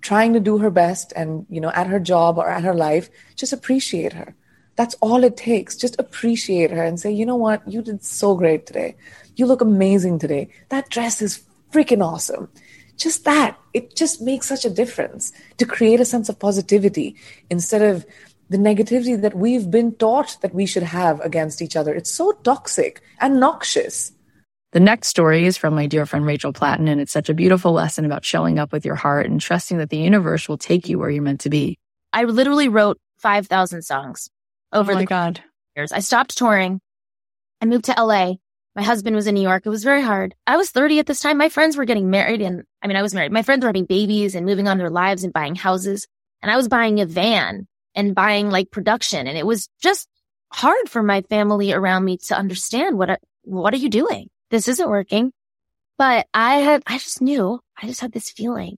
[0.02, 3.10] trying to do her best and, you know, at her job or at her life,
[3.36, 4.36] just appreciate her.
[4.75, 5.75] That's all it takes.
[5.75, 7.67] Just appreciate her and say, you know what?
[7.67, 8.95] You did so great today.
[9.36, 10.49] You look amazing today.
[10.69, 12.49] That dress is freaking awesome.
[12.97, 17.15] Just that, it just makes such a difference to create a sense of positivity
[17.49, 18.05] instead of
[18.49, 21.93] the negativity that we've been taught that we should have against each other.
[21.93, 24.12] It's so toxic and noxious.
[24.73, 27.73] The next story is from my dear friend Rachel Platten, and it's such a beautiful
[27.73, 30.99] lesson about showing up with your heart and trusting that the universe will take you
[30.99, 31.77] where you're meant to be.
[32.12, 34.29] I literally wrote 5,000 songs
[34.73, 35.43] over oh my the God.
[35.75, 35.91] years.
[35.91, 36.81] I stopped touring.
[37.62, 38.36] I moved to LA
[38.75, 39.65] my husband was in New York.
[39.65, 40.33] It was very hard.
[40.47, 41.38] I was 30 at this time.
[41.38, 43.31] My friends were getting married and I mean, I was married.
[43.31, 46.07] My friends were having babies and moving on their lives and buying houses.
[46.41, 49.27] And I was buying a van and buying like production.
[49.27, 50.07] And it was just
[50.51, 54.29] hard for my family around me to understand what, what are you doing?
[54.49, 55.31] This isn't working.
[55.97, 58.77] But I had, I just knew, I just had this feeling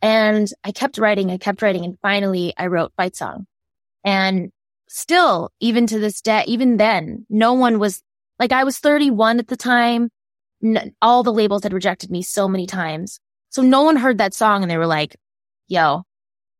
[0.00, 1.30] and I kept writing.
[1.30, 1.84] I kept writing.
[1.84, 3.46] And finally I wrote Fight Song
[4.04, 4.50] and
[4.88, 8.02] still, even to this day, even then, no one was
[8.38, 10.10] like I was 31 at the time.
[10.62, 13.20] N- all the labels had rejected me so many times.
[13.50, 15.16] So no one heard that song and they were like,
[15.68, 16.04] yo,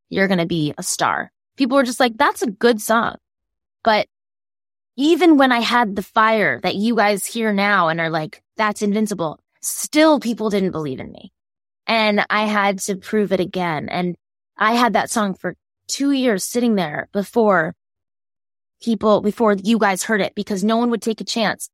[0.09, 1.31] you're going to be a star.
[1.57, 3.17] People were just like, that's a good song.
[3.83, 4.07] But
[4.97, 8.83] even when I had the fire that you guys hear now and are like, that's
[8.83, 11.33] invincible, still people didn't believe in me.
[11.87, 13.88] And I had to prove it again.
[13.88, 14.17] And
[14.57, 15.55] I had that song for
[15.87, 17.75] two years sitting there before
[18.81, 21.71] people before you guys heard it because no one would take a chance.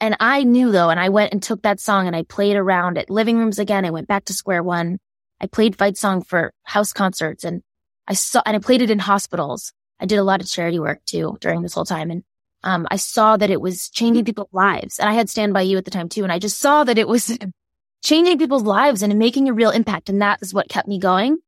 [0.00, 2.96] And I knew though, and I went and took that song and I played around
[2.96, 3.84] at living rooms again.
[3.84, 4.98] I went back to square one.
[5.40, 7.62] I played fight song for house concerts and
[8.06, 9.72] I saw, and I played it in hospitals.
[10.00, 12.10] I did a lot of charity work too during this whole time.
[12.10, 12.24] And
[12.62, 15.78] Um, I saw that it was changing people's lives and I had stand by you
[15.78, 16.24] at the time too.
[16.24, 17.38] And I just saw that it was
[18.04, 20.08] changing people's lives and making a real impact.
[20.08, 21.38] And that is what kept me going.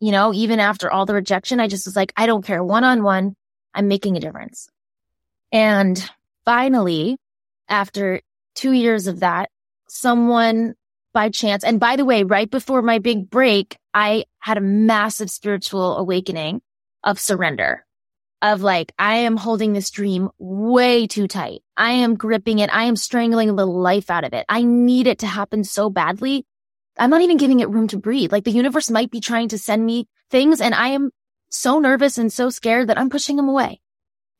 [0.00, 2.84] You know, even after all the rejection, I just was like, I don't care one
[2.84, 3.36] on one.
[3.74, 4.68] I'm making a difference.
[5.50, 6.02] And
[6.44, 7.18] finally,
[7.68, 8.20] after
[8.54, 9.50] two years of that,
[9.88, 10.74] someone
[11.12, 15.30] by chance, and by the way, right before my big break, I had a massive
[15.30, 16.62] spiritual awakening
[17.04, 17.84] of surrender
[18.42, 21.62] of like, I am holding this dream way too tight.
[21.76, 22.74] I am gripping it.
[22.74, 24.44] I am strangling the life out of it.
[24.48, 26.44] I need it to happen so badly.
[26.98, 28.32] I'm not even giving it room to breathe.
[28.32, 31.10] Like the universe might be trying to send me things and I am
[31.52, 33.80] so nervous and so scared that I'm pushing him away.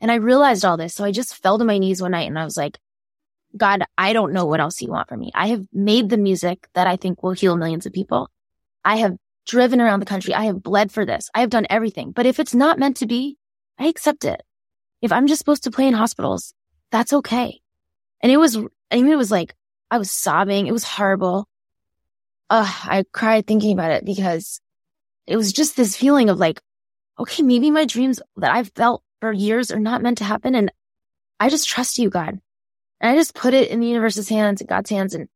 [0.00, 0.94] And I realized all this.
[0.94, 2.78] So I just fell to my knees one night and I was like,
[3.56, 5.30] God, I don't know what else you want from me.
[5.34, 8.30] I have made the music that I think will heal millions of people.
[8.84, 10.34] I have driven around the country.
[10.34, 11.28] I have bled for this.
[11.34, 12.12] I have done everything.
[12.12, 13.36] But if it's not meant to be,
[13.78, 14.42] I accept it.
[15.02, 16.54] If I'm just supposed to play in hospitals,
[16.90, 17.60] that's okay.
[18.20, 19.54] And it was, I mean, it was like,
[19.90, 20.66] I was sobbing.
[20.66, 21.46] It was horrible.
[22.50, 24.60] Ugh, I cried thinking about it because
[25.26, 26.60] it was just this feeling of like,
[27.18, 30.54] okay, maybe my dreams that I've felt for years are not meant to happen.
[30.54, 30.72] And
[31.38, 32.40] I just trust you, God.
[33.00, 35.14] And I just put it in the universe's hands and God's hands.
[35.14, 35.28] And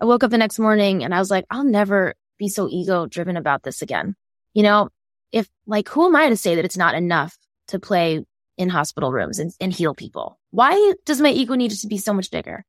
[0.00, 3.06] I woke up the next morning and I was like, I'll never be so ego
[3.06, 4.14] driven about this again.
[4.54, 4.90] You know,
[5.32, 7.36] if like, who am I to say that it's not enough
[7.68, 8.24] to play
[8.56, 10.38] in hospital rooms and, and heal people?
[10.50, 12.64] Why does my ego need to be so much bigger?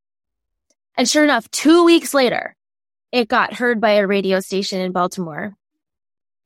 [0.98, 2.56] And sure enough, two weeks later,
[3.12, 5.54] it got heard by a radio station in Baltimore.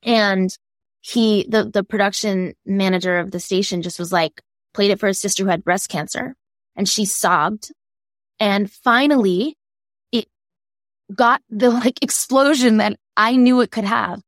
[0.02, 0.56] And
[1.02, 4.40] he, the, the production manager of the station just was like,
[4.72, 6.34] played it for his sister who had breast cancer
[6.74, 7.70] and she sobbed
[8.42, 9.56] and finally,
[10.10, 10.26] it
[11.14, 14.20] got the like explosion that I knew it could have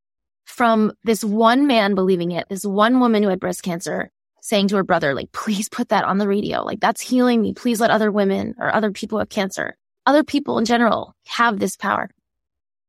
[0.45, 4.09] from this one man believing it, this one woman who had breast cancer
[4.39, 6.63] saying to her brother, like, please put that on the radio.
[6.63, 7.53] Like, that's healing me.
[7.53, 11.75] Please let other women or other people with cancer, other people in general have this
[11.75, 12.09] power.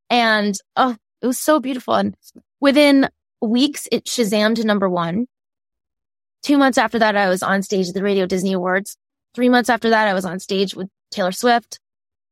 [0.09, 1.95] And oh, it was so beautiful.
[1.95, 2.15] And
[2.61, 3.09] within
[3.41, 5.27] weeks, it Shazam to number one.
[6.43, 8.97] Two months after that, I was on stage at the Radio Disney Awards.
[9.35, 11.81] Three months after that, I was on stage with Taylor Swift.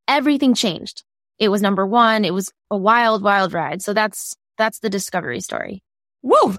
[0.06, 1.02] Everything changed.
[1.38, 2.24] It was number one.
[2.24, 3.82] It was a wild, wild ride.
[3.82, 5.82] So that's, that's the discovery story.
[6.22, 6.56] Woo!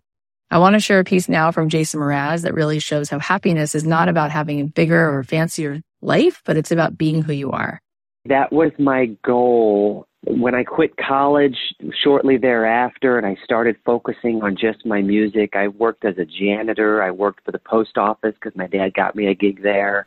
[0.52, 3.74] I want to share a piece now from Jason Mraz that really shows how happiness
[3.74, 7.52] is not about having a bigger or fancier life, but it's about being who you
[7.52, 7.82] are.
[8.26, 10.08] That was my goal
[10.46, 11.58] when I quit college
[12.04, 15.56] shortly thereafter and I started focusing on just my music.
[15.56, 17.02] I worked as a janitor.
[17.02, 20.06] I worked for the post office because my dad got me a gig there.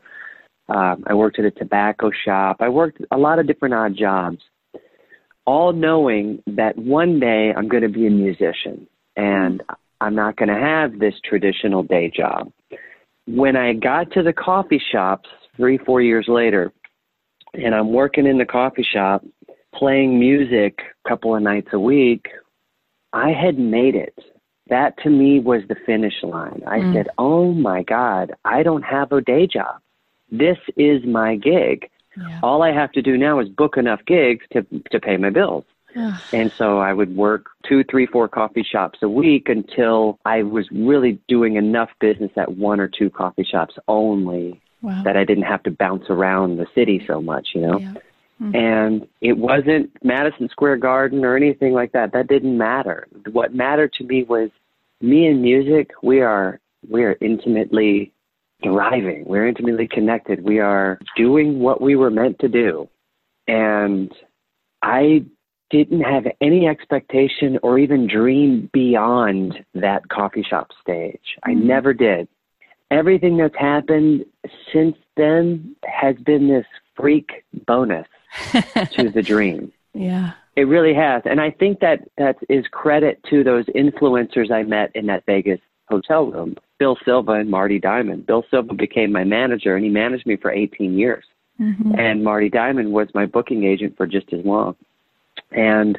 [0.68, 2.59] Um, I worked at a tobacco shop.
[2.61, 4.38] I worked a lot of different odd jobs,
[5.44, 9.61] all knowing that one day I'm going to be a musician and
[10.01, 12.53] I'm not going to have this traditional day job.
[13.27, 16.72] When I got to the coffee shops three, four years later,
[17.55, 19.24] and I'm working in the coffee shop
[19.74, 22.28] playing music a couple of nights a week,
[23.12, 24.18] I had made it.
[24.68, 26.62] That to me was the finish line.
[26.66, 26.92] I mm.
[26.94, 29.81] said, Oh my God, I don't have a day job
[30.31, 31.88] this is my gig.
[32.16, 32.40] Yeah.
[32.42, 35.64] All I have to do now is book enough gigs to to pay my bills.
[36.33, 40.70] and so I would work two, three, four coffee shops a week until I was
[40.70, 45.02] really doing enough business at one or two coffee shops only wow.
[45.04, 47.78] that I didn't have to bounce around the city so much, you know.
[47.78, 47.94] Yeah.
[48.40, 48.55] Mm-hmm.
[48.55, 52.12] And it wasn't Madison Square Garden or anything like that.
[52.12, 53.09] That didn't matter.
[53.33, 54.51] What mattered to me was
[55.01, 55.90] me and music.
[56.03, 58.12] We are we are intimately
[58.62, 59.24] thriving.
[59.27, 60.44] We're intimately connected.
[60.44, 62.88] We are doing what we were meant to do.
[63.46, 64.12] And
[64.83, 65.24] I
[65.70, 71.20] didn't have any expectation or even dream beyond that coffee shop stage.
[71.42, 71.66] I mm-hmm.
[71.66, 72.29] never did.
[72.90, 74.24] Everything that's happened
[74.72, 76.64] since then has been this
[76.96, 78.07] freak bonus
[78.93, 79.73] to the dream.
[79.95, 80.33] Yeah.
[80.57, 81.23] It really has.
[81.25, 85.61] And I think that that is credit to those influencers I met in that Vegas
[85.88, 88.27] hotel room Bill Silva and Marty Diamond.
[88.27, 91.25] Bill Silva became my manager, and he managed me for 18 years.
[91.61, 91.99] Mm-hmm.
[91.99, 94.77] And Marty Diamond was my booking agent for just as long.
[95.50, 95.98] And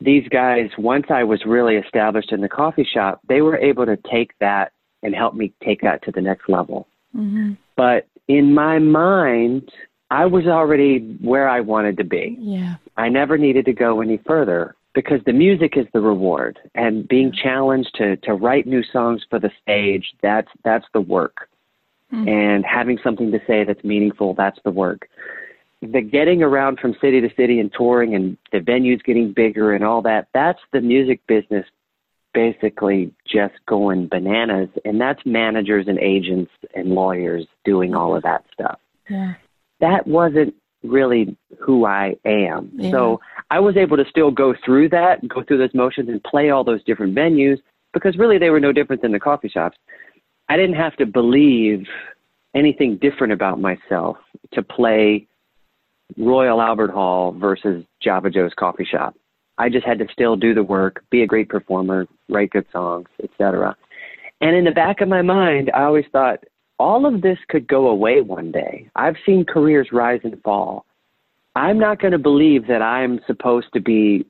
[0.00, 3.98] these guys, once I was really established in the coffee shop, they were able to
[4.10, 6.86] take that and help me take that to the next level.
[7.14, 7.52] Mm-hmm.
[7.76, 9.70] But in my mind,
[10.12, 12.36] I was already where I wanted to be.
[12.38, 12.74] Yeah.
[12.96, 17.32] I never needed to go any further because the music is the reward and being
[17.32, 21.48] challenged to to write new songs for the stage that's that's the work
[22.12, 22.28] mm-hmm.
[22.28, 25.08] and having something to say that's meaningful that's the work
[25.80, 29.82] the getting around from city to city and touring and the venues getting bigger and
[29.82, 31.64] all that that's the music business
[32.34, 34.68] basically just going bananas.
[34.84, 38.78] And that's managers and agents and lawyers doing all of that stuff.
[39.08, 39.34] Yeah.
[39.82, 42.70] That wasn't really who I am.
[42.74, 42.90] Yeah.
[42.90, 43.20] So
[43.50, 46.64] I was able to still go through that, go through those motions and play all
[46.64, 47.58] those different venues
[47.92, 49.76] because really they were no different than the coffee shops.
[50.48, 51.86] I didn't have to believe
[52.54, 54.16] anything different about myself
[54.52, 55.26] to play
[56.16, 59.14] Royal Albert Hall versus Java Joe's coffee shop.
[59.58, 63.08] I just had to still do the work, be a great performer, write good songs,
[63.22, 63.76] etc.
[64.40, 66.44] And in the back of my mind, I always thought
[66.82, 68.90] all of this could go away one day.
[68.96, 70.84] I've seen careers rise and fall.
[71.54, 74.26] I'm not going to believe that I'm supposed to be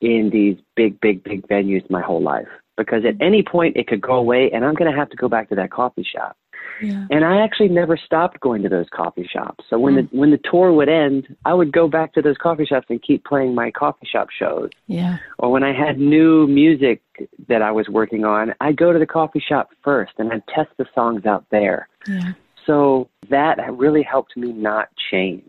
[0.00, 4.00] in these big, big, big venues my whole life because at any point it could
[4.00, 6.34] go away and I'm going to have to go back to that coffee shop.
[6.80, 7.06] Yeah.
[7.10, 9.64] And I actually never stopped going to those coffee shops.
[9.70, 12.66] So when the when the tour would end, I would go back to those coffee
[12.66, 14.70] shops and keep playing my coffee shop shows.
[14.86, 15.18] Yeah.
[15.38, 17.02] Or when I had new music
[17.48, 20.70] that I was working on, I'd go to the coffee shop first and I'd test
[20.76, 21.88] the songs out there.
[22.08, 22.32] Yeah.
[22.66, 25.48] So that really helped me not change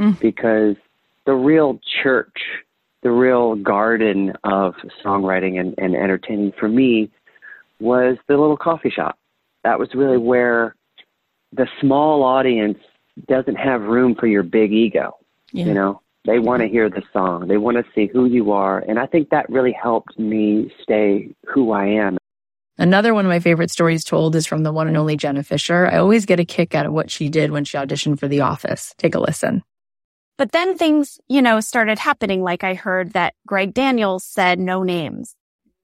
[0.00, 0.18] Mm.
[0.18, 0.76] because
[1.26, 2.38] the real church,
[3.02, 4.74] the real garden of
[5.04, 7.10] songwriting and, and entertaining for me
[7.80, 9.18] was the little coffee shop.
[9.64, 10.74] That was really where
[11.52, 12.78] the small audience
[13.28, 15.16] doesn't have room for your big ego.
[15.52, 15.66] Yeah.
[15.66, 18.78] You know, they want to hear the song, they want to see who you are.
[18.80, 22.18] And I think that really helped me stay who I am.
[22.78, 25.86] Another one of my favorite stories told is from the one and only Jenna Fischer.
[25.86, 28.40] I always get a kick out of what she did when she auditioned for The
[28.40, 28.94] Office.
[28.96, 29.62] Take a listen.
[30.38, 32.42] But then things, you know, started happening.
[32.42, 35.36] Like I heard that Greg Daniels said no names,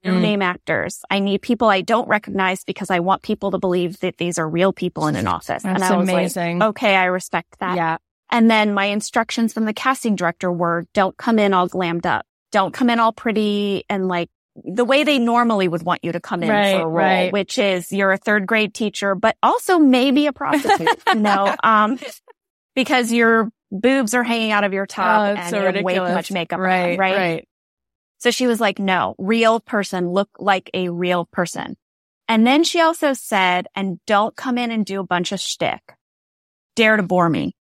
[0.07, 0.21] no Mm.
[0.23, 1.01] name actors.
[1.11, 4.49] I need people I don't recognize because I want people to believe that these are
[4.49, 5.65] real people in an office.
[5.65, 6.59] and That's I was amazing.
[6.61, 7.77] like, okay, I respect that.
[7.77, 7.97] Yeah.
[8.31, 12.25] And then my instructions from the casting director were don't come in all glammed up.
[12.53, 14.29] Don't come in all pretty and like
[14.65, 17.33] the way they normally would want you to come in Right, for a role, right.
[17.33, 21.99] which is you're a third grade teacher, but also maybe a prostitute, you know, um,
[22.75, 25.95] because your boobs are hanging out of your top Oh, and so you have way
[25.97, 27.17] too much makeup Right, on, right?
[27.17, 27.49] right.
[28.19, 31.77] So she was like, no, real person, look like a real person.
[32.29, 35.95] And then she also said, and don't come in and do a bunch of shtick.
[36.75, 37.55] Dare to bore me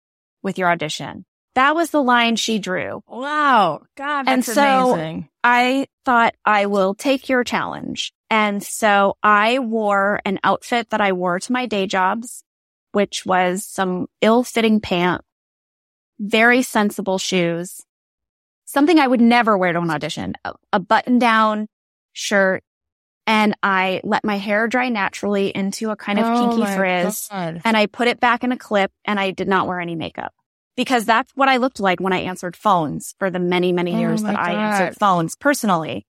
[0.42, 1.24] with your audition.
[1.54, 3.02] That was the line she drew.
[3.06, 3.82] Wow.
[3.96, 5.28] God, And that's so- amazing.
[5.44, 8.12] I thought I will take your challenge.
[8.30, 12.44] And so I wore an outfit that I wore to my day jobs,
[12.92, 15.24] which was some ill fitting pants,
[16.20, 17.82] very sensible shoes,
[18.72, 21.68] something I would never wear to an audition, a, a button down
[22.12, 22.62] shirt.
[23.26, 27.60] And I let my hair dry naturally into a kind of Oh kinky frizz God.
[27.64, 30.32] and I put it back in a clip and I did not wear any makeup
[30.76, 33.98] because that's what I looked like when I answered phones for the many, many Oh
[33.98, 36.04] years my that I answered phones personally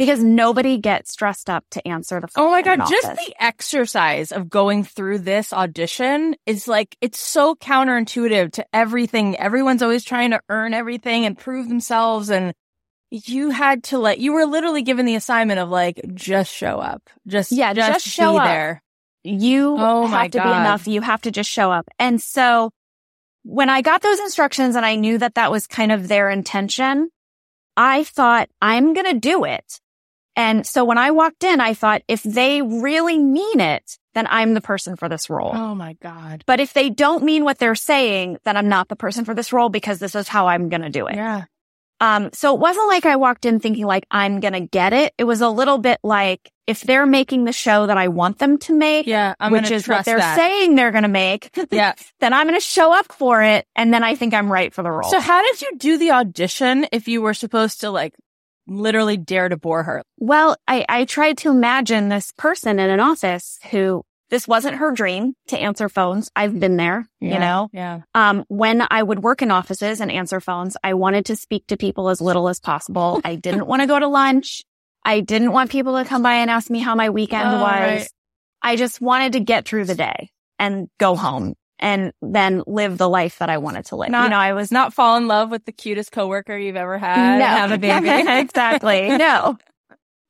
[0.00, 2.46] because nobody gets dressed up to answer the phone.
[2.46, 2.78] Oh my God.
[2.88, 3.26] Just office.
[3.26, 9.36] the exercise of going through this audition is like, it's so counterintuitive to everything.
[9.36, 12.30] Everyone's always trying to earn everything and prove themselves.
[12.30, 12.54] And
[13.10, 17.02] you had to like, you were literally given the assignment of like, just show up.
[17.26, 18.44] Just, Yeah, just show be up.
[18.46, 18.82] there.
[19.22, 20.60] you Oh have to be God.
[20.62, 20.88] enough.
[20.88, 21.86] You have to just show up.
[21.98, 22.70] And so
[23.42, 27.10] when I got those instructions and I knew that that was kind of their intention,
[27.76, 29.78] I thought I'm going to do it.
[30.40, 34.54] And so when I walked in, I thought if they really mean it, then I'm
[34.54, 35.52] the person for this role.
[35.54, 36.44] Oh my God.
[36.46, 39.52] But if they don't mean what they're saying, then I'm not the person for this
[39.52, 41.16] role because this is how I'm going to do it.
[41.16, 41.44] Yeah.
[42.00, 45.12] Um, so it wasn't like I walked in thinking like I'm going to get it.
[45.18, 48.56] It was a little bit like if they're making the show that I want them
[48.60, 49.34] to make, Yeah.
[49.38, 50.36] I'm which is what they're that.
[50.36, 51.92] saying they're going to make, Yeah.
[52.20, 53.66] then I'm going to show up for it.
[53.76, 55.10] And then I think I'm right for the role.
[55.10, 58.14] So how did you do the audition if you were supposed to like
[58.70, 60.02] literally dare to bore her?
[60.18, 64.92] Well, I, I tried to imagine this person in an office who this wasn't her
[64.92, 66.30] dream to answer phones.
[66.36, 68.02] I've been there, you know, Yeah.
[68.14, 71.76] um, when I would work in offices and answer phones, I wanted to speak to
[71.76, 73.20] people as little as possible.
[73.24, 74.62] I didn't want to go to lunch.
[75.04, 77.62] I didn't want people to come by and ask me how my weekend Oh, was.
[77.62, 78.08] right.
[78.62, 83.08] I just wanted to get through the day and go home and then live the
[83.08, 84.10] life that I wanted to live.
[84.10, 86.98] Not- you know, I was Not fall in love with the cutest coworker you've ever
[86.98, 87.18] had.
[87.18, 88.08] and no, Have a baby.
[88.40, 89.08] exactly.
[89.16, 89.58] No.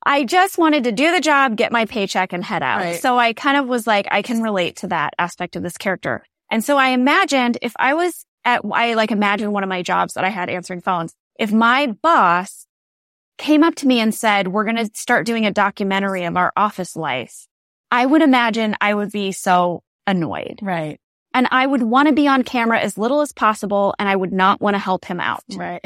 [0.07, 2.81] I just wanted to do the job, get my paycheck and head out.
[2.81, 3.01] Right.
[3.01, 6.25] So I kind of was like, I can relate to that aspect of this character.
[6.51, 10.15] And so I imagined if I was at, I like imagined one of my jobs
[10.15, 11.13] that I had answering phones.
[11.39, 12.67] If my boss
[13.37, 16.53] came up to me and said, we're going to start doing a documentary of our
[16.57, 17.47] office life,
[17.91, 20.99] I would imagine I would be so annoyed Right.
[21.35, 24.33] And I would want to be on camera as little as possible and I would
[24.33, 25.45] not want to help him out.
[25.55, 25.85] Right.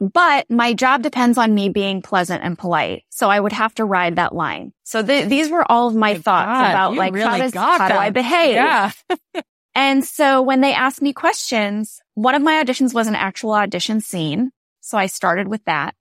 [0.00, 3.04] but my job depends on me being pleasant and polite.
[3.10, 4.72] So I would have to ride that line.
[4.84, 7.88] So th- these were all of my thoughts God, about like, really how, does, how
[7.88, 8.54] do I behave?
[8.54, 8.90] Yeah.
[9.74, 14.00] And so when they asked me questions, one of my auditions was an actual audition
[14.00, 14.50] scene.
[14.80, 15.94] So I started with that.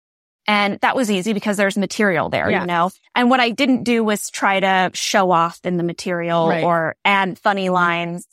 [0.47, 2.61] And that was easy because there's material there, Yeah.
[2.61, 2.89] you know?
[3.15, 6.63] And what I didn't do was try to show off in the material Right.
[6.63, 7.75] or add funny mm-hmm.
[7.75, 8.27] lines.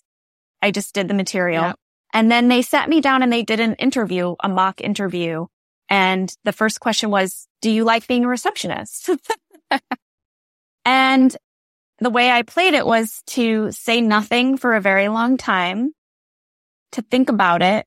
[0.63, 1.63] I just did the material.
[1.63, 1.73] Yeah.
[2.15, 5.47] And then they sat me down and they did an interview, a mock interview.
[5.91, 9.11] And the first question was, do you like being a receptionist?
[10.85, 11.37] and
[11.99, 15.93] the way I played it was to say nothing for a very long time,
[16.93, 17.87] to think about it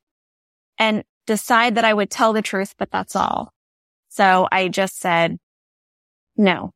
[0.78, 3.54] and decide that I would tell the truth, but that's all.
[4.12, 5.38] So I just said
[6.38, 6.72] no.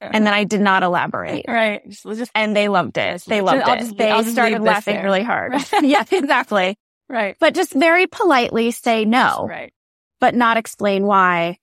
[0.00, 1.46] and then I did not elaborate.
[1.48, 1.82] Right.
[1.88, 3.22] Just, just And they loved it.
[3.26, 3.78] They Just- loved I'll it.
[3.80, 5.04] just- they started laughing there.
[5.04, 5.54] really hard.
[5.82, 6.76] Yeah, exactly.
[7.08, 7.36] right.
[7.40, 9.72] But just very politely say no Right.
[10.20, 11.58] but not explain why.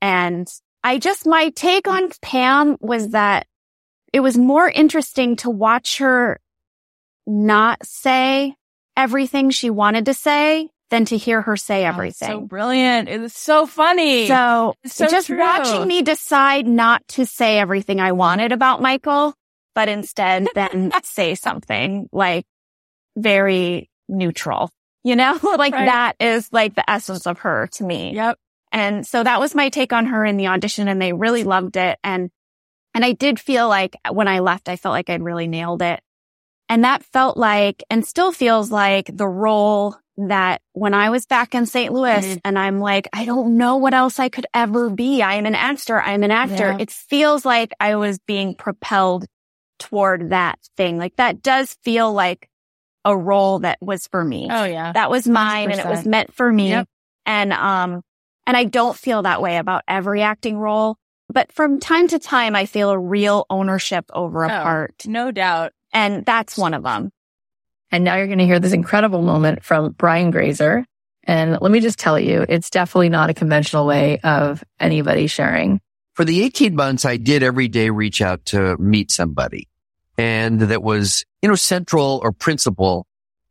[0.00, 0.46] And
[0.84, 3.46] I just, my take on Pam was that
[4.12, 6.38] it was more interesting to watch her
[7.26, 8.54] not say
[8.96, 12.28] everything she wanted to say than to hear her say oh, everything.
[12.28, 13.08] So brilliant.
[13.08, 14.26] It was so funny.
[14.26, 15.38] So, so just true.
[15.38, 19.34] watching me decide not to say everything I wanted about Michael,
[19.74, 22.44] but instead then say something like
[23.16, 24.70] very neutral,
[25.04, 25.86] you know, like Right.
[25.86, 28.14] that is like the essence of her to me.
[28.14, 28.36] Yep.
[28.72, 31.76] And so that was my take on her in the audition and they really loved
[31.76, 31.98] it.
[32.04, 32.30] And,
[32.94, 36.00] and I did feel like when I left, I felt like I'd really nailed it.
[36.68, 39.96] And that felt like, and still feels like the role
[40.28, 41.92] that when I was back in St.
[41.92, 42.40] Louis Mhm.
[42.44, 45.22] and I'm like, I don't know what else I could ever be.
[45.22, 46.00] I am an actor.
[46.00, 46.72] I'm an actor.
[46.72, 46.78] Yeah.
[46.78, 49.26] It feels like I was being propelled
[49.78, 50.98] toward that thing.
[50.98, 52.48] Like that does feel like
[53.04, 54.48] a role that was for me.
[54.50, 54.92] Oh yeah.
[54.92, 56.70] That was mine and it was meant for me.
[56.70, 56.86] Yep.
[57.26, 58.02] And, um,
[58.46, 60.96] and I don't feel that way about every acting role,
[61.32, 64.62] but from time to time, I feel a real ownership over a Oh.
[64.62, 64.94] part.
[65.06, 65.72] no doubt.
[65.92, 67.10] And that's one of them.
[67.90, 70.84] And now you're going to hear this incredible moment from Brian Grazer.
[71.24, 75.80] And let me just tell you, it's definitely not a conventional way of anybody sharing.
[76.14, 79.68] For the 18 months, I did every day reach out to meet somebody
[80.20, 83.06] and that was, you know, central or principal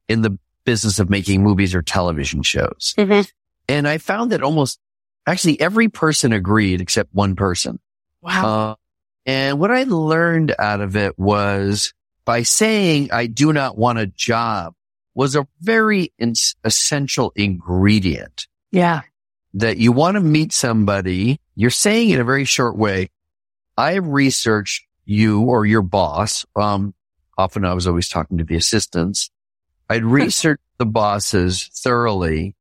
[0.07, 2.93] in the business of making movies or television shows.
[3.67, 4.79] And I found that almost
[5.25, 7.79] actually every person agreed except one person.
[8.21, 8.45] Wow.
[8.45, 8.75] Uh,
[9.25, 11.93] and what I learned out of it was
[12.29, 14.75] by saying I do not want a job
[15.15, 19.01] was a very ins- essential ingredient yeah.
[19.55, 21.39] that you want to meet somebody.
[21.55, 23.09] You're saying in a very short way,
[23.75, 26.45] I have researched you or your boss.
[26.55, 26.93] Um,
[27.35, 29.31] often I was always talking to the assistants.
[29.89, 32.55] I'd researched the bosses thoroughly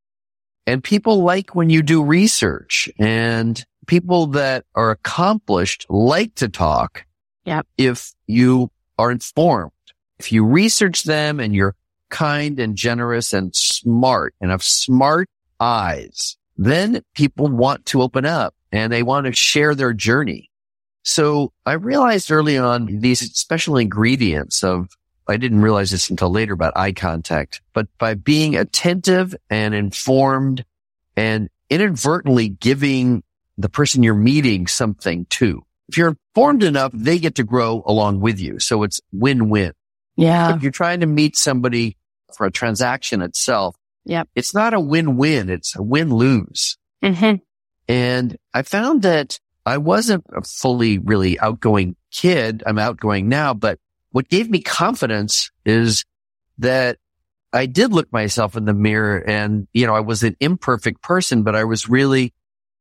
[0.66, 7.04] and people like when you do research and people that are accomplished like to talk.
[7.44, 7.66] Yep.
[7.76, 9.72] If you are informed,
[10.18, 11.74] if you research them and you're
[12.10, 15.28] kind and generous and smart and have smart
[15.60, 20.50] eyes, then people want to open up and they want to share their journey.
[21.02, 24.90] So I realized early on these special ingredients of,
[25.26, 30.64] I didn't realize this until later about eye contact, but by being attentive and informed
[31.16, 33.22] and inadvertently giving
[33.58, 35.64] the person you're meeting something too.
[35.88, 38.60] If you're informed enough, they get to grow along with you.
[38.60, 39.72] So it's win-win.
[40.16, 40.54] Yeah.
[40.54, 41.96] If you're trying to meet somebody
[42.36, 44.28] for a transaction itself, Yep.
[44.34, 45.48] it's not a win-win.
[45.50, 46.76] It's a win-lose.
[47.02, 47.36] Mm-hmm.
[47.88, 52.62] And I found that I wasn't a fully really outgoing kid.
[52.66, 53.78] I'm outgoing now, but
[54.10, 56.04] what gave me confidence is
[56.58, 56.98] that
[57.52, 61.42] I did look myself in the mirror and, you know, I was an imperfect person,
[61.42, 62.34] but I was really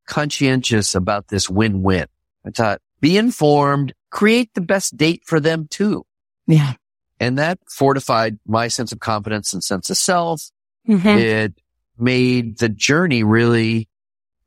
[0.08, 2.08] conscientious about this win-win.
[2.46, 6.06] I thought, be informed, create the best date for them too.
[6.48, 6.74] Yeah.
[7.20, 10.50] And that fortified my sense of confidence and sense of self.
[10.88, 11.08] Mm-hmm.
[11.08, 11.54] It
[11.98, 13.90] made the journey really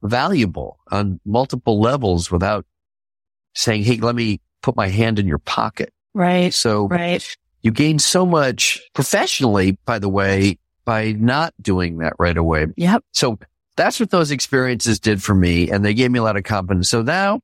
[0.02, 2.64] valuable on multiple levels without
[3.54, 5.92] saying, Hey, let me put my hand in your pocket.
[6.14, 6.54] Right.
[6.54, 7.24] So Right.
[7.62, 12.66] you gain so much professionally, by the way, by not doing that right away.
[12.76, 13.04] Yep.
[13.12, 13.38] So
[13.76, 15.70] that's what those experiences did for me.
[15.70, 16.88] And they gave me a lot of confidence.
[16.88, 17.40] So now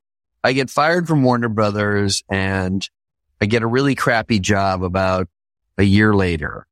[0.46, 2.88] I get fired from Warner Brothers and
[3.40, 5.26] I get a really crappy job about
[5.76, 6.68] a year later.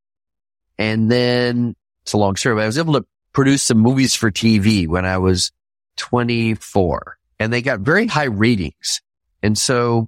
[0.77, 4.31] And then it's a long story, but I was able to produce some movies for
[4.31, 5.51] TV when I was
[5.97, 9.01] 24 and they got very high ratings.
[9.43, 10.07] And so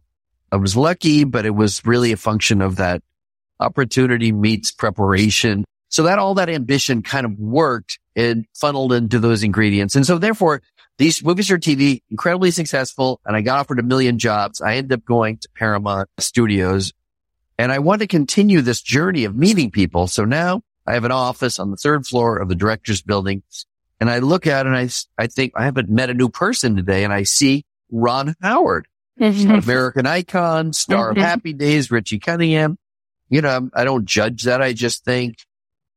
[0.50, 3.04] I was lucky, but it was really a function of that
[3.60, 5.66] opportunity meets preparation.
[5.90, 9.98] So that all that ambition kind of worked and funneled into those ingredients.
[9.98, 10.62] And so therefore
[10.98, 13.22] these movies are TV, incredibly successful.
[13.26, 14.62] And I got offered a million jobs.
[14.62, 16.94] I ended up going to Paramount Studios
[17.58, 20.08] and I want to continue this journey of meeting people.
[20.08, 23.44] So now I have an office on the third floor of the director's building
[24.00, 26.76] and I look at it and I, I think I haven't met a new person
[26.76, 28.88] today and I see Ron Howard,
[29.20, 31.26] American icon, star of mm-hmm.
[31.26, 32.78] Happy Days, Richie Cunningham.
[33.30, 34.62] You know, I don't judge that.
[34.62, 35.38] I just think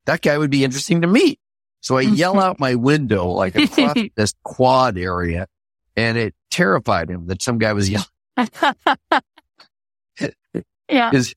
[0.07, 1.40] that guy would be interesting to meet.
[1.81, 2.43] So I yell mm-hmm.
[2.43, 5.47] out my window like across this quad area
[5.97, 8.07] and it terrified him that some guy was yelling.
[10.89, 11.11] yeah.
[11.11, 11.35] Cause,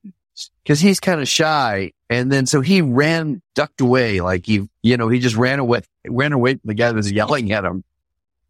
[0.68, 1.92] cause he's kind of shy.
[2.10, 4.22] And then so he ran, ducked away.
[4.22, 7.12] Like he, you know, he just ran away, ran away from the guy that was
[7.12, 7.84] yelling at him.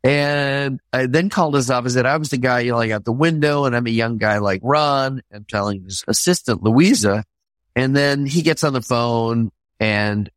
[0.03, 3.63] And I then called his office and I was the guy yelling out the window
[3.65, 5.21] and I'm a young guy like Ron.
[5.31, 7.23] I'm telling his assistant Louisa.
[7.75, 10.29] And then he gets on the phone and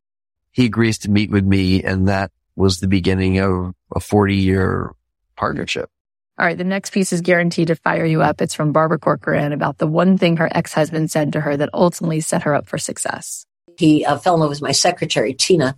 [0.56, 1.82] he agrees to meet with me.
[1.82, 4.94] And that was the beginning of a 40 year
[5.36, 5.90] partnership.
[6.38, 6.56] All right.
[6.56, 8.40] The next piece is guaranteed to fire you up.
[8.40, 12.20] It's from Barbara Corcoran about the one thing her ex-husband said to her that ultimately
[12.20, 13.44] set her up for success.
[13.76, 15.76] He uh, fell in love with my secretary, Tina.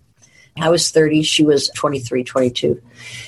[0.61, 1.22] I was 30.
[1.22, 2.81] She was 23, 22.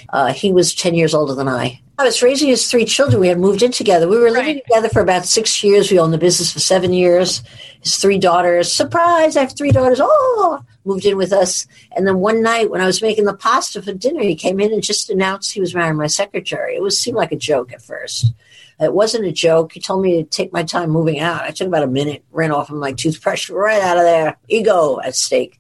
[0.09, 1.81] Uh, he was 10 years older than I.
[2.01, 3.21] I was raising his three children.
[3.21, 4.09] We had moved in together.
[4.09, 5.91] We were living together for about six years.
[5.91, 7.43] We owned the business for seven years.
[7.83, 10.01] His three daughters, surprise, I have three daughters.
[10.03, 11.67] Oh, moved in with us.
[11.95, 14.73] And then one night when I was making the pasta for dinner, he came in
[14.73, 16.75] and just announced he was marrying my secretary.
[16.75, 18.33] It was seemed like a joke at first.
[18.81, 19.73] It wasn't a joke.
[19.73, 21.43] He told me to take my time moving out.
[21.43, 24.39] I took about a minute, ran off with my toothbrush right out of there.
[24.49, 25.60] Ego at stake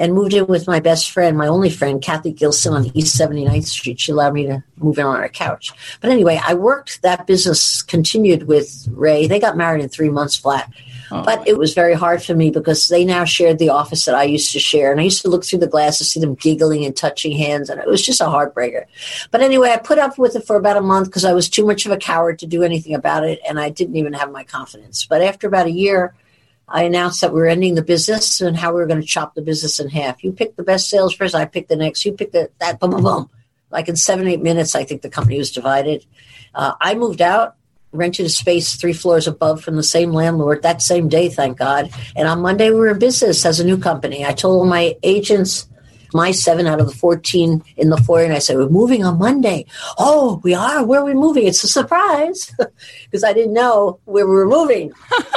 [0.00, 3.66] and moved in with my best friend, my only friend, Kathy Gilson on East 79th
[3.66, 4.00] Street.
[4.00, 5.72] She allowed me to move in on her couch.
[6.00, 9.26] But anyway, I worked that business, continued with Ray.
[9.26, 10.72] They got married in three months flat.
[11.10, 11.22] Oh.
[11.22, 14.22] But it was very hard for me because they now shared the office that I
[14.22, 14.90] used to share.
[14.90, 17.68] And I used to look through the glass to see them giggling and touching hands.
[17.68, 18.84] And it was just a heartbreaker.
[19.30, 21.66] But anyway, I put up with it for about a month because I was too
[21.66, 23.38] much of a coward to do anything about it.
[23.46, 25.04] And I didn't even have my confidence.
[25.04, 26.14] But after about a year,
[26.70, 29.34] I announced that we were ending the business and how we were going to chop
[29.34, 30.22] the business in half.
[30.22, 32.04] You pick the best salesperson, I picked the next.
[32.04, 33.30] You pick the that boom boom boom.
[33.70, 36.06] Like in seven eight minutes, I think the company was divided.
[36.54, 37.56] Uh, I moved out,
[37.92, 41.90] rented a space three floors above from the same landlord that same day, thank God.
[42.16, 44.24] And on Monday, we were in business as a new company.
[44.24, 45.68] I told my agents
[46.14, 48.24] my seven out of the 14 in the foyer.
[48.24, 49.66] And I said, We're moving on Monday.
[49.98, 50.84] Oh, we are?
[50.84, 51.46] Where are we moving?
[51.46, 52.52] It's a surprise
[53.04, 54.92] because I didn't know where we were moving.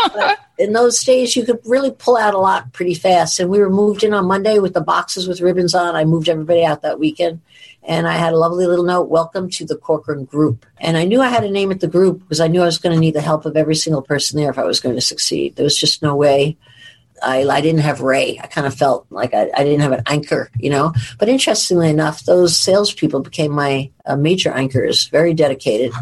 [0.57, 3.39] in those days, you could really pull out a lot pretty fast.
[3.39, 5.95] And we were moved in on Monday with the boxes with ribbons on.
[5.95, 7.41] I moved everybody out that weekend.
[7.85, 10.65] And I had a lovely little note, welcome to the Corcoran Group.
[10.79, 12.77] And I knew I had to name it the group because I knew I was
[12.77, 15.01] going to need the help of every single person there if I was going to
[15.01, 15.55] succeed.
[15.55, 16.57] There was just no way
[17.23, 18.39] I, I didn't have Ray.
[18.41, 20.93] I kind of felt like I, I didn't have an anchor, you know.
[21.17, 25.93] But interestingly enough, those salespeople became my uh, major anchors, very dedicated.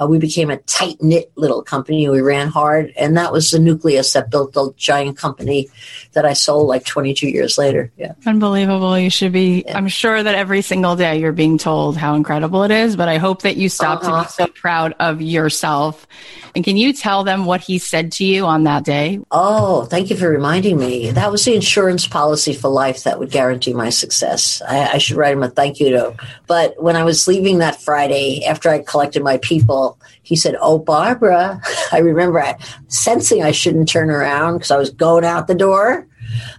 [0.00, 2.08] Uh, we became a tight knit little company.
[2.08, 5.68] We ran hard, and that was the nucleus that built the giant company
[6.12, 7.92] that I sold like 22 years later.
[7.98, 8.98] Yeah, unbelievable.
[8.98, 9.64] You should be.
[9.66, 9.76] Yeah.
[9.76, 13.18] I'm sure that every single day you're being told how incredible it is, but I
[13.18, 14.06] hope that you stop uh-huh.
[14.06, 14.28] to be uh-huh.
[14.28, 16.06] so proud of yourself.
[16.54, 19.20] And can you tell them what he said to you on that day?
[19.30, 21.10] Oh, thank you for reminding me.
[21.10, 24.60] That was the insurance policy for life that would guarantee my success.
[24.66, 26.16] I, I should write him a thank you note.
[26.46, 30.54] But when I was leaving leaving that Friday after I collected my people, he said,
[30.60, 31.60] Oh, Barbara,
[31.92, 36.06] I remember I, sensing I shouldn't turn around because I was going out the door.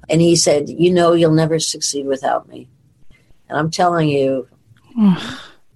[0.10, 2.68] And he said, You know, you'll never succeed without me.
[3.48, 4.48] And I'm telling you,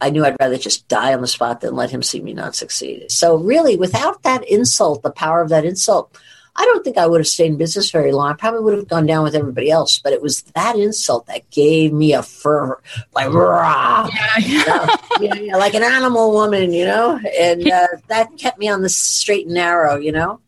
[0.01, 2.55] I knew I'd rather just die on the spot than let him see me not
[2.55, 3.09] succeed.
[3.09, 6.18] So, really, without that insult, the power of that insult,
[6.58, 8.32] I don't think I would have stayed in business very long.
[8.32, 11.49] I probably would have gone down with everybody else, but it was that insult that
[11.49, 12.82] gave me a fervor,
[13.14, 14.95] like rah, yeah, yeah.
[15.20, 18.82] you know, yeah, like an animal woman, you know, and uh, that kept me on
[18.82, 20.39] the straight and narrow, you know.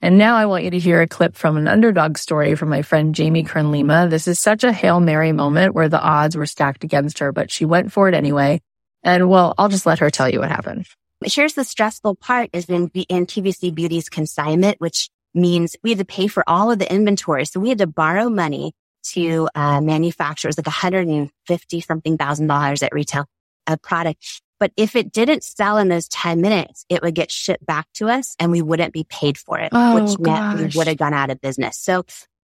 [0.00, 2.82] And now I want you to hear a clip from an underdog story from my
[2.82, 4.08] friend Jamie Kern Lima.
[4.08, 7.52] This is such a Hail Mary moment where the odds were stacked against her, but
[7.52, 8.60] she went for it anyway.
[9.04, 10.86] And well, I'll just let her tell you what happened.
[11.24, 16.04] Here's the stressful part is in, in QVC Beauty's consignment, which means we had to
[16.04, 17.44] pay for all of the inventory.
[17.44, 18.72] So we had to borrow money
[19.04, 23.26] to uh, manufacturers, like 150 something thousand dollars at retail,
[23.66, 24.42] a product.
[24.60, 28.08] But if it didn't sell in those 10 minutes, it would get shipped back to
[28.08, 31.14] us and we wouldn't be paid for it, oh, which meant we would have gone
[31.14, 31.78] out of business.
[31.78, 32.04] So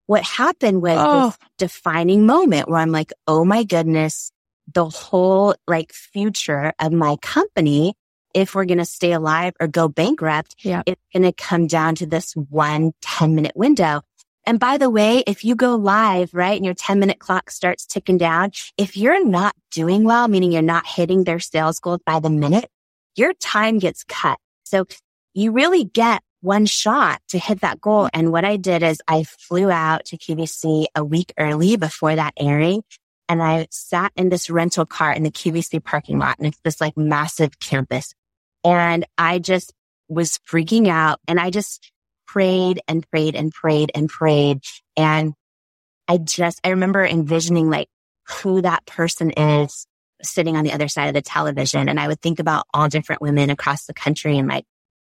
[0.06, 1.28] what happened was oh.
[1.28, 4.30] this defining moment where I'm like, oh my goodness,
[4.72, 7.94] the whole like future of my company
[8.34, 10.82] if we're going to stay alive or go bankrupt, yeah.
[10.86, 14.02] it's going to come down to this one 10 minute window.
[14.46, 17.86] And by the way, if you go live, right, and your 10 minute clock starts
[17.86, 22.20] ticking down, if you're not doing well, meaning you're not hitting their sales goals by
[22.20, 22.68] the minute,
[23.16, 24.38] your time gets cut.
[24.64, 24.84] So
[25.32, 28.08] you really get one shot to hit that goal.
[28.12, 32.34] And what I did is I flew out to QVC a week early before that
[32.38, 32.82] airing.
[33.30, 36.82] And I sat in this rental car in the QVC parking lot and it's this
[36.82, 38.14] like massive campus.
[38.64, 39.72] And I just
[40.08, 41.92] was freaking out and I just
[42.26, 44.60] prayed and prayed and prayed and prayed.
[44.96, 45.34] And
[46.08, 47.88] I just, I remember envisioning like
[48.28, 49.86] who that person is
[50.22, 51.88] sitting on the other side of the television.
[51.88, 54.64] And I would think about all different women across the country and like,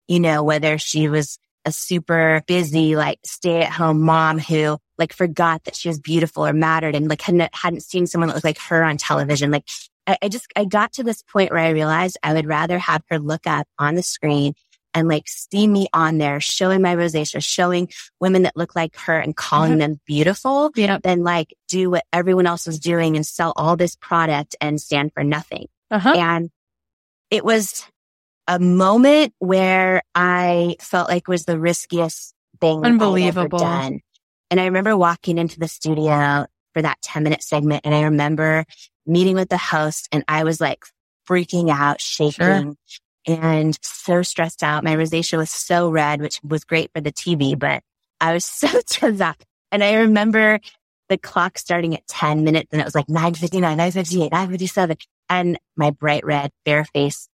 [0.07, 5.13] you know, whether she was a super busy, like stay at home mom who like
[5.13, 8.45] forgot that she was beautiful or mattered and like hadn't, hadn't seen someone that looked
[8.45, 9.51] like her on television.
[9.51, 9.65] Like
[10.07, 13.03] I, I just, I got to this point where I realized I would rather have
[13.09, 14.53] her look up on the screen
[14.93, 17.89] and like see me on there showing my rosacea, showing
[18.19, 19.79] women that look like her and calling mm-hmm.
[19.79, 20.97] them beautiful yeah.
[21.03, 25.11] than like do what everyone else was doing and sell all this product and stand
[25.13, 25.67] for nothing.
[25.91, 26.15] Uh-huh.
[26.17, 26.49] And
[27.29, 27.85] it was
[28.47, 33.59] a moment where I felt like was the riskiest thing Unbelievable.
[33.59, 33.99] done.
[34.49, 36.47] And I remember walking into the studio
[36.77, 38.63] for that 10 minute segment and I remember
[39.07, 40.85] meeting with the host and I was like
[41.27, 42.31] freaking out, shaking.
[42.31, 42.73] Sure
[43.27, 44.85] and so stressed out.
[44.85, 47.83] My rosacea was so red, which was great for the TV, but
[48.21, 49.43] I was so turned up.
[49.71, 50.59] And I remember
[51.09, 54.97] the clock starting at 10 minutes and it was like 959, 958, 957
[55.29, 57.27] and my bright red bare face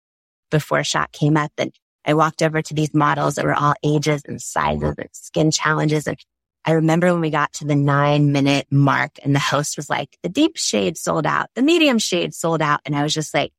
[0.50, 1.72] before shot came up and
[2.04, 6.06] I walked over to these models that were all ages and sizes and skin challenges.
[6.06, 6.18] And
[6.64, 10.18] I remember when we got to the nine minute mark and the host was like,
[10.22, 12.80] the deep shade sold out, the medium shade sold out.
[12.84, 13.52] And I was just like,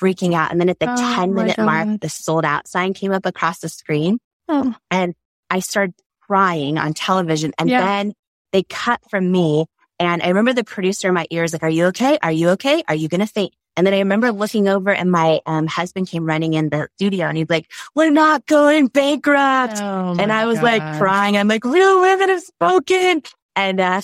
[0.00, 0.50] freaking out.
[0.50, 3.60] And then at the oh, 10 minute mark, the sold out sign came up across
[3.60, 4.18] the screen
[4.48, 4.74] oh.
[4.90, 5.14] and
[5.50, 7.52] I started crying on television.
[7.58, 7.80] And yeah.
[7.80, 8.12] then
[8.52, 9.66] they cut from me.
[9.98, 12.18] And I remember the producer in my ears, like, are you okay?
[12.22, 12.82] Are you okay?
[12.86, 13.54] Are you going to faint?
[13.76, 17.26] And then I remember looking over and my um, husband came running in the studio
[17.26, 19.78] and he's like, we're not going bankrupt.
[19.78, 20.64] Oh and I was God.
[20.64, 21.36] like crying.
[21.36, 23.22] I'm like, real women have spoken.
[23.54, 24.00] And, uh,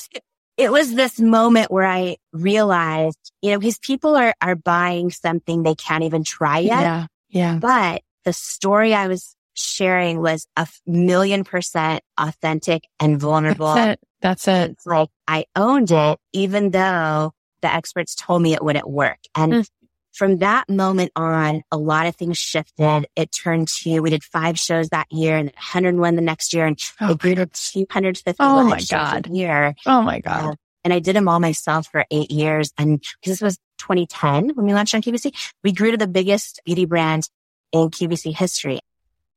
[0.58, 5.62] it was this moment where I realized, you know, because people are, are buying something
[5.62, 6.80] they can't even try yet.
[6.80, 7.06] Yeah.
[7.30, 7.58] Yeah.
[7.58, 13.74] But the story I was sharing was a million percent authentic and vulnerable.
[13.74, 14.08] That's it.
[14.20, 14.70] That's it.
[14.72, 17.32] It's like I owned it, even though
[17.62, 19.18] the experts told me it wouldn't work.
[19.34, 19.66] And mm
[20.12, 23.06] from that moment on, a lot of things shifted.
[23.16, 26.78] It turned to, we did five shows that year and 101 the next year and
[27.00, 29.26] oh, it grew to 250 oh my God.
[29.28, 29.74] year.
[29.86, 30.50] Oh my God.
[30.50, 30.54] Uh,
[30.84, 32.72] and I did them all myself for eight years.
[32.76, 35.32] And because this was 2010 when we launched on QVC,
[35.62, 37.28] we grew to the biggest beauty brand
[37.72, 38.80] in QVC history.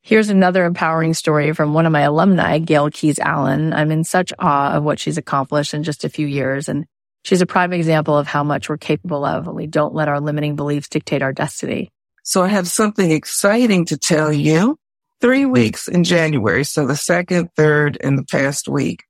[0.01, 3.73] Here's another empowering story from one of my alumni, Gail Keys Allen.
[3.73, 6.69] I'm in such awe of what she's accomplished in just a few years.
[6.69, 6.86] And
[7.26, 10.21] She's a prime example of how much we're capable of when we don't let our
[10.21, 11.91] limiting beliefs dictate our destiny.
[12.21, 14.78] So I have something exciting to tell you.
[15.21, 19.05] Three weeks in January, so the second, third, and the past week,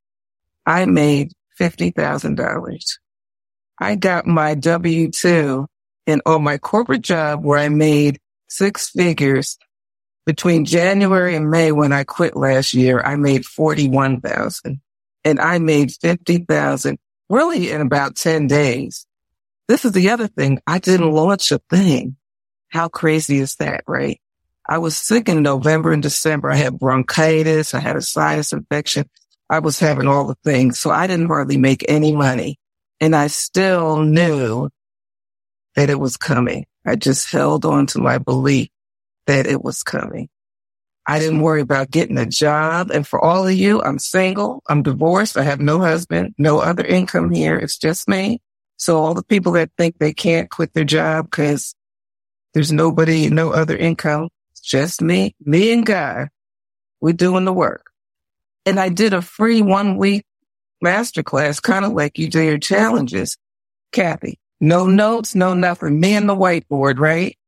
[0.64, 2.98] I made $50,000.
[3.78, 5.66] I got my W-2
[6.06, 9.58] and on my corporate job where I made six figures
[10.24, 14.80] between January and May when I quit last year, I made 41,000
[15.22, 16.98] and I made 50,000
[17.28, 19.06] really in about 10 days.
[19.68, 20.60] This is the other thing.
[20.66, 21.16] I didn't mm-hmm.
[21.16, 22.16] launch a thing.
[22.68, 24.20] How crazy is that, right?
[24.68, 26.50] I was sick in November and December.
[26.50, 27.74] I had bronchitis.
[27.74, 29.08] I had a sinus infection.
[29.48, 30.78] I was having all the things.
[30.78, 32.58] So I didn't hardly make any money
[33.00, 34.70] and I still knew
[35.74, 36.66] that it was coming.
[36.84, 38.68] I just held on to my belief
[39.26, 40.28] that it was coming.
[41.06, 42.90] I didn't worry about getting a job.
[42.90, 44.62] And for all of you, I'm single.
[44.68, 45.36] I'm divorced.
[45.36, 47.56] I have no husband, no other income here.
[47.56, 48.40] It's just me.
[48.76, 51.74] So all the people that think they can't quit their job because
[52.54, 56.28] there's nobody, no other income, it's just me, me and God.
[57.00, 57.90] We're doing the work.
[58.64, 60.24] And I did a free one week
[60.84, 63.36] masterclass, kind of like you do your challenges,
[63.92, 64.38] Cathy.
[64.60, 66.00] No notes, no nothing.
[66.00, 67.38] Me and the whiteboard, right?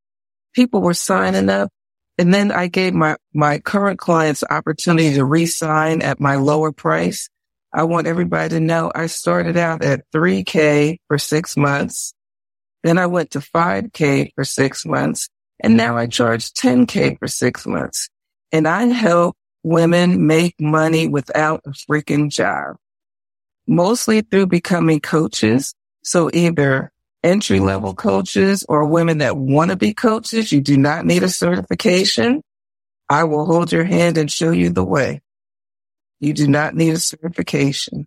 [0.54, 1.70] People were signing up
[2.18, 7.30] and then I gave my, my current clients opportunity to re-sign at my lower price.
[7.72, 12.12] I want everybody to know I started out at 3K for six months.
[12.82, 15.28] Then I went to 5K for six months.
[15.60, 18.08] And now I charge 10K for six months.
[18.50, 22.76] And I help women make money without a freaking job,
[23.66, 25.74] mostly through becoming coaches.
[26.02, 26.90] So either
[27.22, 30.52] entry level coaches or women that want to be coaches.
[30.52, 32.42] You do not need a certification.
[33.08, 35.20] I will hold your hand and show you the way.
[36.20, 38.06] You do not need a certification.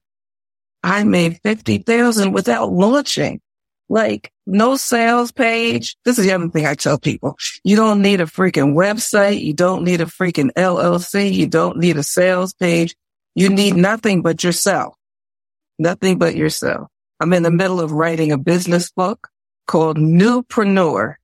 [0.84, 3.42] I made 50,000 without launching.
[3.90, 5.98] Like no sales page.
[6.06, 7.38] This is the other thing I tell people.
[7.66, 9.42] You don't need a freaking website.
[9.42, 11.34] You don't need a freaking LLC.
[11.34, 12.96] You don't need a sales page.
[13.36, 14.96] You need nothing but yourself.
[15.78, 16.88] Nothing but yourself.
[17.22, 19.30] I'm in the middle of writing a business book
[19.68, 21.18] called Newpreneur.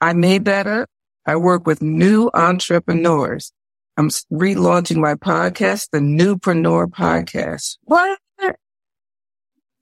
[0.00, 0.88] I made that up.
[1.26, 3.52] I work with new entrepreneurs.
[3.96, 7.78] I'm relaunching my podcast, the Newpreneur podcast.
[7.82, 8.20] What?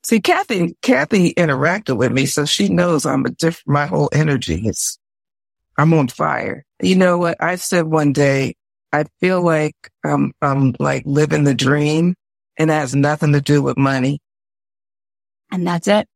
[0.03, 4.67] See, Cathy, Cathy interacted with me, so she knows I'm a different, my whole energy
[4.67, 4.99] is,
[5.77, 6.65] I'm on fire.
[6.81, 7.37] You know what?
[7.43, 8.55] I said one day,
[8.91, 12.15] I feel like I'm, I'm like living the dream
[12.57, 14.21] and it has nothing to do with money.
[15.51, 16.09] And that's it.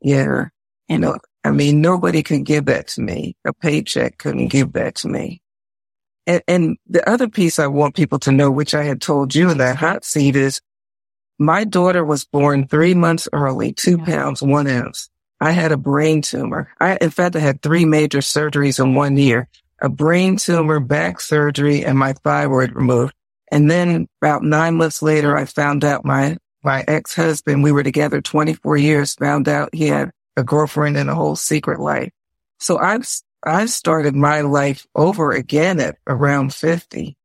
[0.00, 0.46] Yeah.
[0.88, 3.36] You know, I mean, nobody can give that to me.
[3.44, 5.42] A paycheck couldn't give that to me.
[6.26, 9.50] And, and the other piece I want people to know, which I had told you
[9.50, 10.60] in that hot seat is
[11.38, 15.08] my daughter was born three months early, two pounds, one ounce.
[15.40, 16.72] I had a brain tumor.
[16.80, 19.48] I, in fact, I had three major surgeries in one year,
[19.82, 23.14] a brain tumor, back surgery, and my thyroid removed.
[23.52, 28.20] And then about nine months later, I found out my, my ex-husband, we were together
[28.20, 32.10] 24 years, found out he had a girlfriend and a whole secret life.
[32.58, 33.08] So I've,
[33.44, 37.16] I've started my life over again at around 50.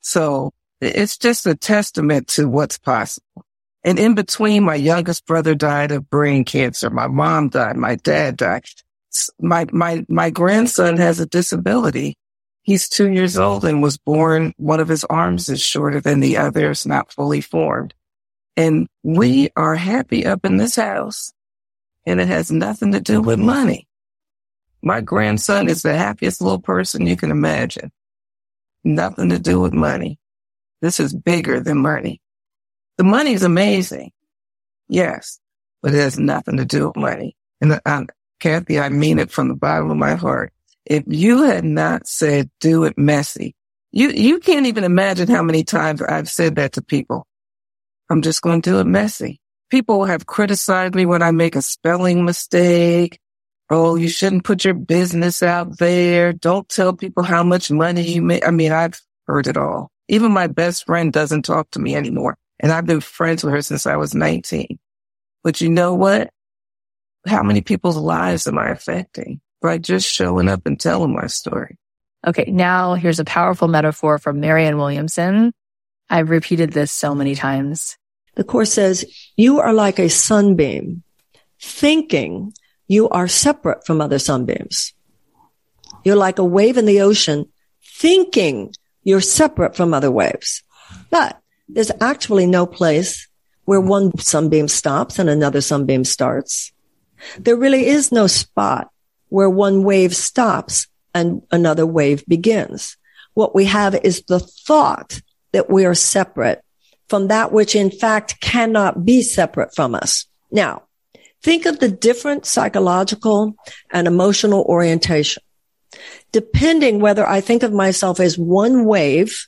[0.00, 3.44] So it's just a testament to what's possible.
[3.84, 6.88] And in between, my youngest brother died of brain cancer.
[6.88, 7.76] My mom died.
[7.76, 8.64] My dad died.
[9.38, 12.16] My, my, my grandson has a disability.
[12.62, 14.54] He's two years old and was born.
[14.56, 16.70] One of his arms is shorter than the other.
[16.70, 17.92] It's not fully formed.
[18.56, 21.32] And we are happy up in this house
[22.06, 23.86] and it has nothing to do with money.
[24.82, 27.90] My grandson is the happiest little person you can imagine.
[28.84, 30.18] Nothing to do with money.
[30.80, 32.20] This is bigger than money.
[32.96, 34.12] The money is amazing.
[34.88, 35.40] Yes,
[35.82, 37.36] but it has nothing to do with money.
[37.60, 38.04] And uh,
[38.38, 40.52] Cathy, I mean it from the bottom of my heart.
[40.84, 43.56] If you had not said do it messy,
[43.90, 47.26] you, you can't even imagine how many times I've said that to people.
[48.10, 49.40] I'm just going to do it messy.
[49.70, 53.18] People have criticized me when I make a spelling mistake.
[53.68, 56.32] Oh, you shouldn't put your business out there.
[56.32, 58.46] Don't tell people how much money you make.
[58.46, 59.90] I mean, I've heard it all.
[60.08, 63.62] Even my best friend doesn't talk to me anymore and I've been friends with her
[63.62, 64.78] since I was 19.
[65.42, 66.30] But you know what?
[67.26, 71.76] How many people's lives am I affecting by just showing up and telling my story?
[72.26, 72.50] Okay.
[72.50, 75.52] Now here's a powerful metaphor from Marianne Williamson.
[76.08, 77.96] I've repeated this so many times.
[78.34, 79.04] The course says
[79.36, 81.02] you are like a sunbeam
[81.60, 82.52] thinking
[82.86, 84.92] you are separate from other sunbeams.
[86.04, 87.46] You're like a wave in the ocean
[87.82, 90.62] thinking you're separate from other waves.
[91.10, 93.26] But there's actually no place
[93.64, 96.72] where one sunbeam stops and another sunbeam starts.
[97.38, 98.90] There really is no spot
[99.28, 102.96] where one wave stops and another wave begins.
[103.34, 105.20] What we have is the thought
[105.56, 106.62] that we are separate
[107.08, 110.26] from that which in fact cannot be separate from us.
[110.50, 110.82] Now,
[111.42, 113.56] think of the different psychological
[113.90, 115.42] and emotional orientation.
[116.30, 119.46] Depending whether I think of myself as one wave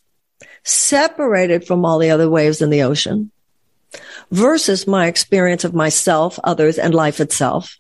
[0.64, 3.30] separated from all the other waves in the ocean
[4.30, 7.76] versus my experience of myself, others, and life itself.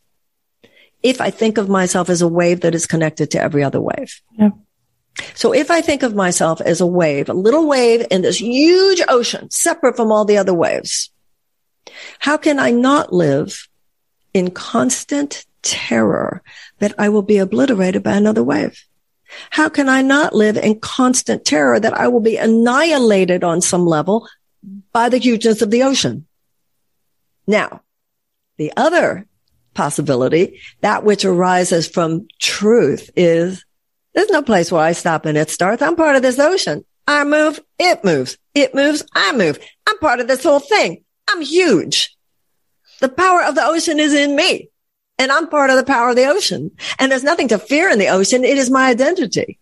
[1.02, 4.20] If I think of myself as a wave that is connected to every other wave.
[4.38, 4.50] Yeah.
[5.34, 9.02] So if I think of myself as a wave, a little wave in this huge
[9.08, 11.10] ocean, separate from all the other waves,
[12.18, 13.68] how can I not live
[14.34, 16.42] in constant terror
[16.78, 18.84] that I will be obliterated by another wave?
[19.50, 23.86] How can I not live in constant terror that I will be annihilated on some
[23.86, 24.28] level
[24.92, 26.26] by the hugeness of the ocean?
[27.46, 27.82] Now,
[28.56, 29.26] the other
[29.74, 33.64] possibility, that which arises from truth is
[34.18, 35.80] there's no place where I stop and it starts.
[35.80, 36.84] I'm part of this ocean.
[37.06, 38.36] I move, it moves.
[38.52, 39.60] It moves, I move.
[39.88, 41.04] I'm part of this whole thing.
[41.30, 42.16] I'm huge.
[42.98, 44.70] The power of the ocean is in me
[45.20, 46.72] and I'm part of the power of the ocean.
[46.98, 48.42] And there's nothing to fear in the ocean.
[48.42, 49.60] It is my identity.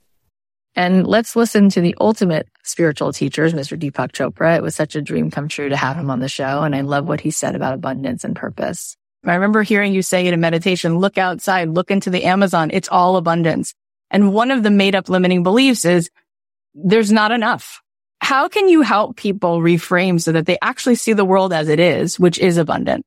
[0.74, 3.78] And let's listen to the ultimate spiritual teachers, Mr.
[3.78, 4.57] Deepak Chopra.
[4.57, 6.62] It was such a dream come true to have him on the show.
[6.62, 8.96] And I love what he said about abundance and purpose.
[9.22, 12.70] I remember hearing you say it in meditation, look outside, look into the Amazon.
[12.72, 13.74] It's all abundance.
[14.11, 16.11] And one of the made up limiting beliefs is
[16.74, 17.82] there's not enough.
[18.20, 21.80] How can you help people reframe so that they actually see the world as it
[21.80, 23.04] is, which is abundant?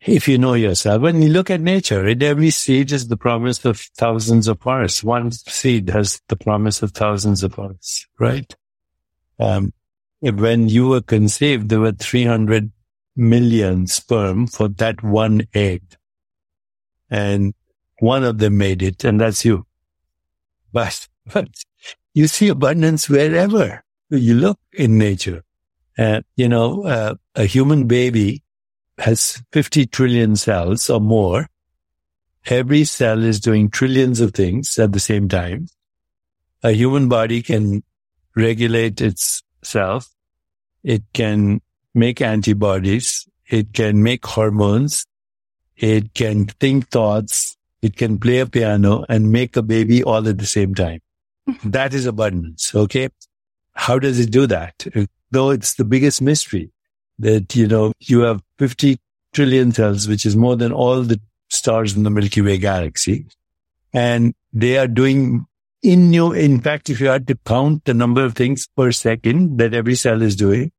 [0.00, 1.02] if you know yourself.
[1.02, 5.02] When you look at nature, every seed is the promise of thousands of forests.
[5.02, 8.54] One seed has the promise of thousands of forests, right?
[9.38, 9.72] Um,
[10.20, 12.70] when you were conceived, there were 300
[13.16, 15.82] million sperm for that one egg.
[17.10, 17.54] And
[18.00, 19.66] one of them made it, and that's you.
[20.76, 21.48] But, but
[22.12, 25.42] you see abundance wherever you look in nature.
[25.96, 28.42] And, you know, uh, a human baby
[28.98, 31.48] has 50 trillion cells or more.
[32.44, 35.68] Every cell is doing trillions of things at the same time.
[36.62, 37.82] A human body can
[38.36, 40.10] regulate itself.
[40.84, 41.62] It can
[41.94, 43.26] make antibodies.
[43.48, 45.06] It can make hormones.
[45.74, 47.55] It can think thoughts.
[47.86, 51.00] It can play a piano and make a baby all at the same time.
[51.64, 52.74] that is abundance.
[52.74, 53.10] Okay.
[53.74, 54.86] How does it do that?
[55.30, 56.72] Though it's the biggest mystery
[57.20, 58.98] that, you know, you have 50
[59.32, 63.26] trillion cells, which is more than all the stars in the Milky Way galaxy.
[63.92, 65.46] And they are doing
[65.82, 66.32] in you.
[66.32, 69.94] In fact, if you had to count the number of things per second that every
[69.94, 70.72] cell is doing,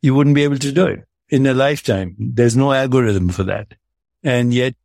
[0.00, 2.14] you wouldn't be able to do it in a lifetime.
[2.18, 3.74] There's no algorithm for that.
[4.22, 4.76] And yet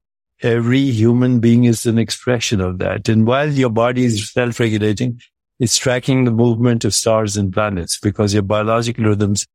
[0.43, 3.09] every human being is an expression of that.
[3.09, 5.21] And while your body is self-regulating,
[5.59, 9.47] it's tracking the movement of stars and planets because your biological rhythms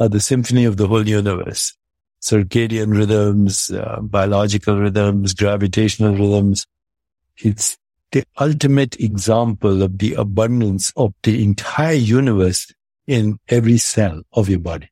[0.00, 1.74] are the symphony of the whole universe.
[2.20, 6.66] Circadian rhythms, uh, biological rhythms, gravitational rhythms.
[7.36, 7.76] It's
[8.12, 12.72] the ultimate example of the abundance of the entire universe
[13.06, 14.90] in every cell of your body.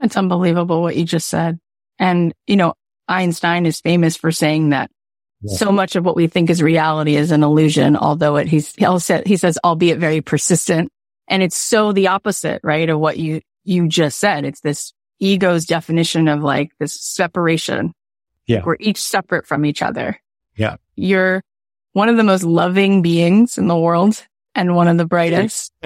[0.00, 1.60] It's unbelievable what you just said.
[1.98, 2.74] And, you know,
[3.08, 4.90] Einstein is famous for saying that
[5.42, 5.56] yeah.
[5.56, 9.36] so much of what we think is reality is an illusion, although it, he's, he
[9.36, 10.90] says, albeit very persistent.
[11.28, 12.88] And it's so the opposite, right?
[12.88, 14.44] Of what you, you just said.
[14.44, 17.92] It's this ego's definition of like this separation.
[18.46, 18.62] Yeah.
[18.64, 20.20] We're each separate from each other.
[20.56, 20.76] Yeah.
[20.96, 21.42] You're
[21.92, 24.24] one of the most loving beings in the world
[24.54, 25.72] and one of the brightest.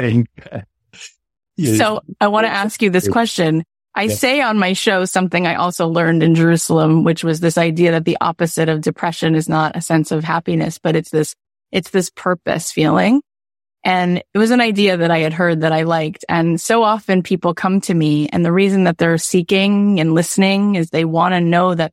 [1.79, 3.65] So I want to ask you this question.
[3.97, 4.21] I yes.
[4.21, 8.05] say on my show something I also learned in Jerusalem, which was this idea that
[8.05, 11.35] the opposite of depression is not a sense of happiness, but it's this,
[11.73, 13.23] it's this purpose feeling.
[13.85, 16.27] And it was an idea that I had heard that I liked.
[16.29, 20.75] And so often people come to me and the reason that they're seeking and listening
[20.75, 21.93] is they want to know that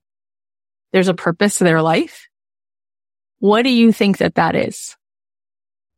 [0.92, 2.28] there's a purpose to their life.
[3.40, 4.98] What do you think that that is?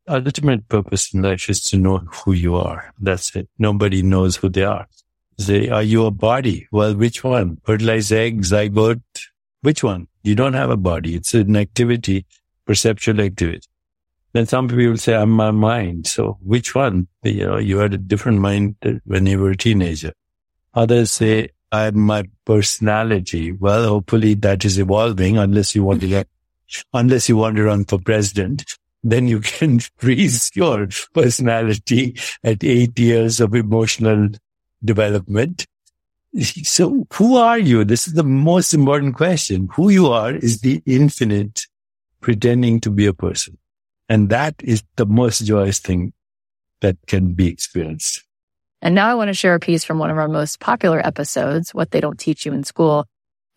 [0.07, 2.93] Ultimate purpose in life is to know who you are.
[2.99, 3.49] That's it.
[3.57, 4.87] Nobody knows who they are.
[5.37, 6.67] Say, are you a body?
[6.71, 7.57] Well, which one?
[7.63, 9.01] Fertilized egg, zygote?
[9.61, 10.07] Which one?
[10.23, 11.15] You don't have a body.
[11.15, 12.25] It's an activity,
[12.65, 13.67] perceptual activity.
[14.33, 16.07] Then some people say, I'm my mind.
[16.07, 17.07] So which one?
[17.23, 18.75] You know, you had a different mind
[19.05, 20.13] when you were a teenager.
[20.73, 23.51] Others say, I'm my personality.
[23.51, 26.27] Well, hopefully that is evolving unless you want to get,
[26.93, 28.65] unless you want to run for president.
[29.03, 34.29] Then you can freeze your personality at eight years of emotional
[34.85, 35.65] development.
[36.41, 37.85] So who are you?
[37.85, 39.69] This is the most important question.
[39.73, 41.65] Who you are is the infinite
[42.19, 43.57] pretending to be a person.
[44.09, 46.13] And that is the most joyous thing
[46.81, 48.23] that can be experienced.
[48.81, 51.73] And now I want to share a piece from one of our most popular episodes,
[51.73, 53.05] What They Don't Teach You in School.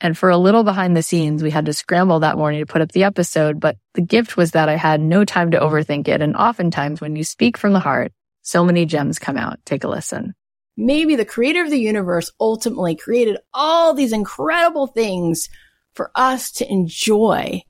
[0.00, 2.80] And for a little behind the scenes, we had to scramble that morning to put
[2.80, 6.22] up the episode, but the gift was that I had no time to overthink it.
[6.22, 8.12] And oftentimes when you speak from the heart,
[8.42, 9.58] so many gems come out.
[9.66, 10.34] Take a listen
[10.78, 15.48] maybe the creator of the universe ultimately created all these incredible things
[15.92, 17.60] for us to enjoy.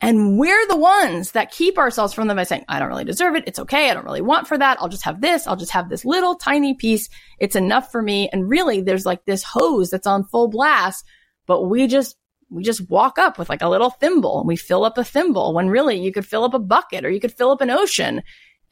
[0.00, 3.36] And we're the ones that keep ourselves from them by saying, I don't really deserve
[3.36, 3.44] it.
[3.46, 3.88] It's okay.
[3.88, 4.78] I don't really want for that.
[4.80, 5.46] I'll just have this.
[5.46, 7.08] I'll just have this little tiny piece.
[7.38, 8.28] It's enough for me.
[8.32, 11.04] And really there's like this hose that's on full blast,
[11.46, 12.16] but we just,
[12.48, 15.54] we just walk up with like a little thimble and we fill up a thimble
[15.54, 18.22] when really you could fill up a bucket or you could fill up an ocean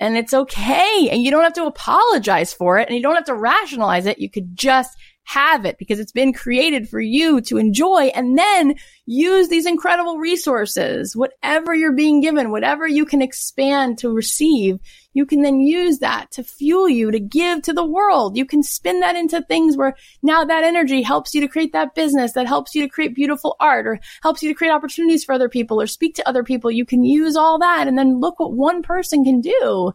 [0.00, 1.08] and it's okay.
[1.10, 4.18] And you don't have to apologize for it and you don't have to rationalize it.
[4.18, 8.74] You could just have it because it's been created for you to enjoy and then
[9.04, 11.14] use these incredible resources.
[11.14, 14.78] Whatever you're being given, whatever you can expand to receive,
[15.18, 18.36] you can then use that to fuel you to give to the world.
[18.36, 21.96] You can spin that into things where now that energy helps you to create that
[21.96, 25.32] business that helps you to create beautiful art or helps you to create opportunities for
[25.32, 26.70] other people or speak to other people.
[26.70, 29.92] You can use all that and then look what one person can do.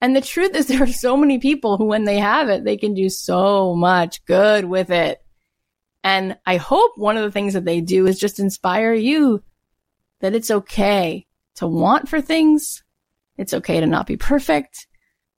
[0.00, 2.76] And the truth is there are so many people who, when they have it, they
[2.76, 5.22] can do so much good with it.
[6.02, 9.44] And I hope one of the things that they do is just inspire you
[10.18, 12.82] that it's okay to want for things.
[13.36, 14.86] It's okay to not be perfect.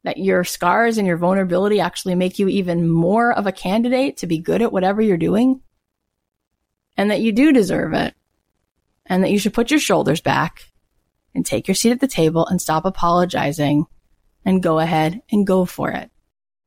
[0.05, 4.27] That your scars and your vulnerability actually make you even more of a candidate to
[4.27, 5.61] be good at whatever you're doing.
[6.97, 8.15] And that you do deserve it.
[9.07, 10.63] And that you should put your shoulders back
[11.35, 13.87] and take your seat at the table and stop apologizing
[14.45, 16.11] and go ahead and go for it.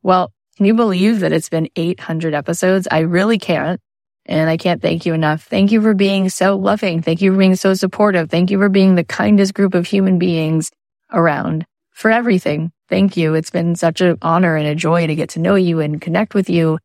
[0.03, 2.87] Well, Can you believe that it's been 800 episodes?
[2.91, 3.79] I really can't.
[4.27, 5.43] And I can't thank you enough.
[5.43, 7.01] Thank you for being so loving.
[7.01, 8.29] Thank you for being so supportive.
[8.29, 10.69] Thank you for being the kindest group of human beings
[11.11, 12.71] around for everything.
[12.89, 13.35] Thank you.
[13.35, 16.33] It's been such an honor and a joy to get to know you and connect
[16.33, 16.79] with you.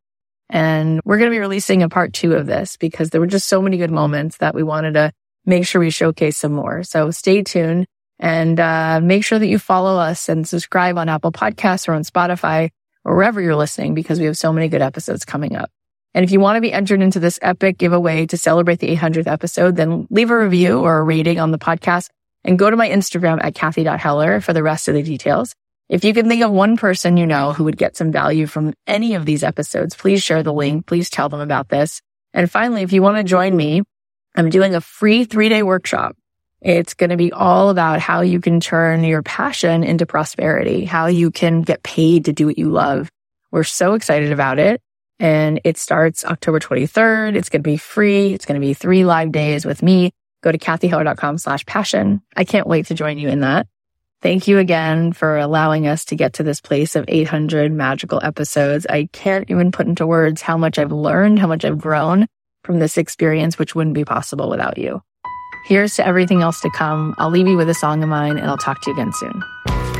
[0.48, 3.48] And we're going to be releasing a part two of this because there were just
[3.48, 5.12] so many good moments that we wanted to
[5.44, 6.82] make sure we showcase some more.
[6.82, 7.86] So stay tuned
[8.18, 12.02] and uh, make sure that you follow us and subscribe on Apple Podcasts or on
[12.02, 12.70] Spotify
[13.04, 15.70] or wherever you're listening because we have so many good episodes coming up.
[16.14, 19.26] And if you want to be entered into this epic giveaway to celebrate the 800th
[19.26, 22.08] episode, then leave a review or a rating on the podcast
[22.46, 25.54] and go to my Instagram at Cathy.Heller for the rest of the details.
[25.88, 28.72] If you can think of one person you know who would get some value from
[28.86, 30.86] any of these episodes, please share the link.
[30.86, 32.00] Please tell them about this.
[32.32, 33.82] And finally, if you want to join me,
[34.34, 36.16] I'm doing a free three day workshop.
[36.60, 41.06] It's going to be all about how you can turn your passion into prosperity, how
[41.06, 43.10] you can get paid to do what you love.
[43.50, 44.80] We're so excited about it.
[45.18, 47.36] And it starts October 23rd.
[47.36, 48.34] It's going to be free.
[48.34, 50.12] It's going to be three live days with me.
[50.42, 52.22] Go to cathyheller.com slash passion.
[52.36, 53.66] I can't wait to join you in that.
[54.22, 58.86] Thank you again for allowing us to get to this place of 800 magical episodes.
[58.88, 62.26] I can't even put into words how much I've learned, how much I've grown
[62.64, 65.02] from this experience, which wouldn't be possible without you.
[65.66, 67.14] Here's to everything else to come.
[67.18, 69.95] I'll leave you with a song of mine and I'll talk to you again soon.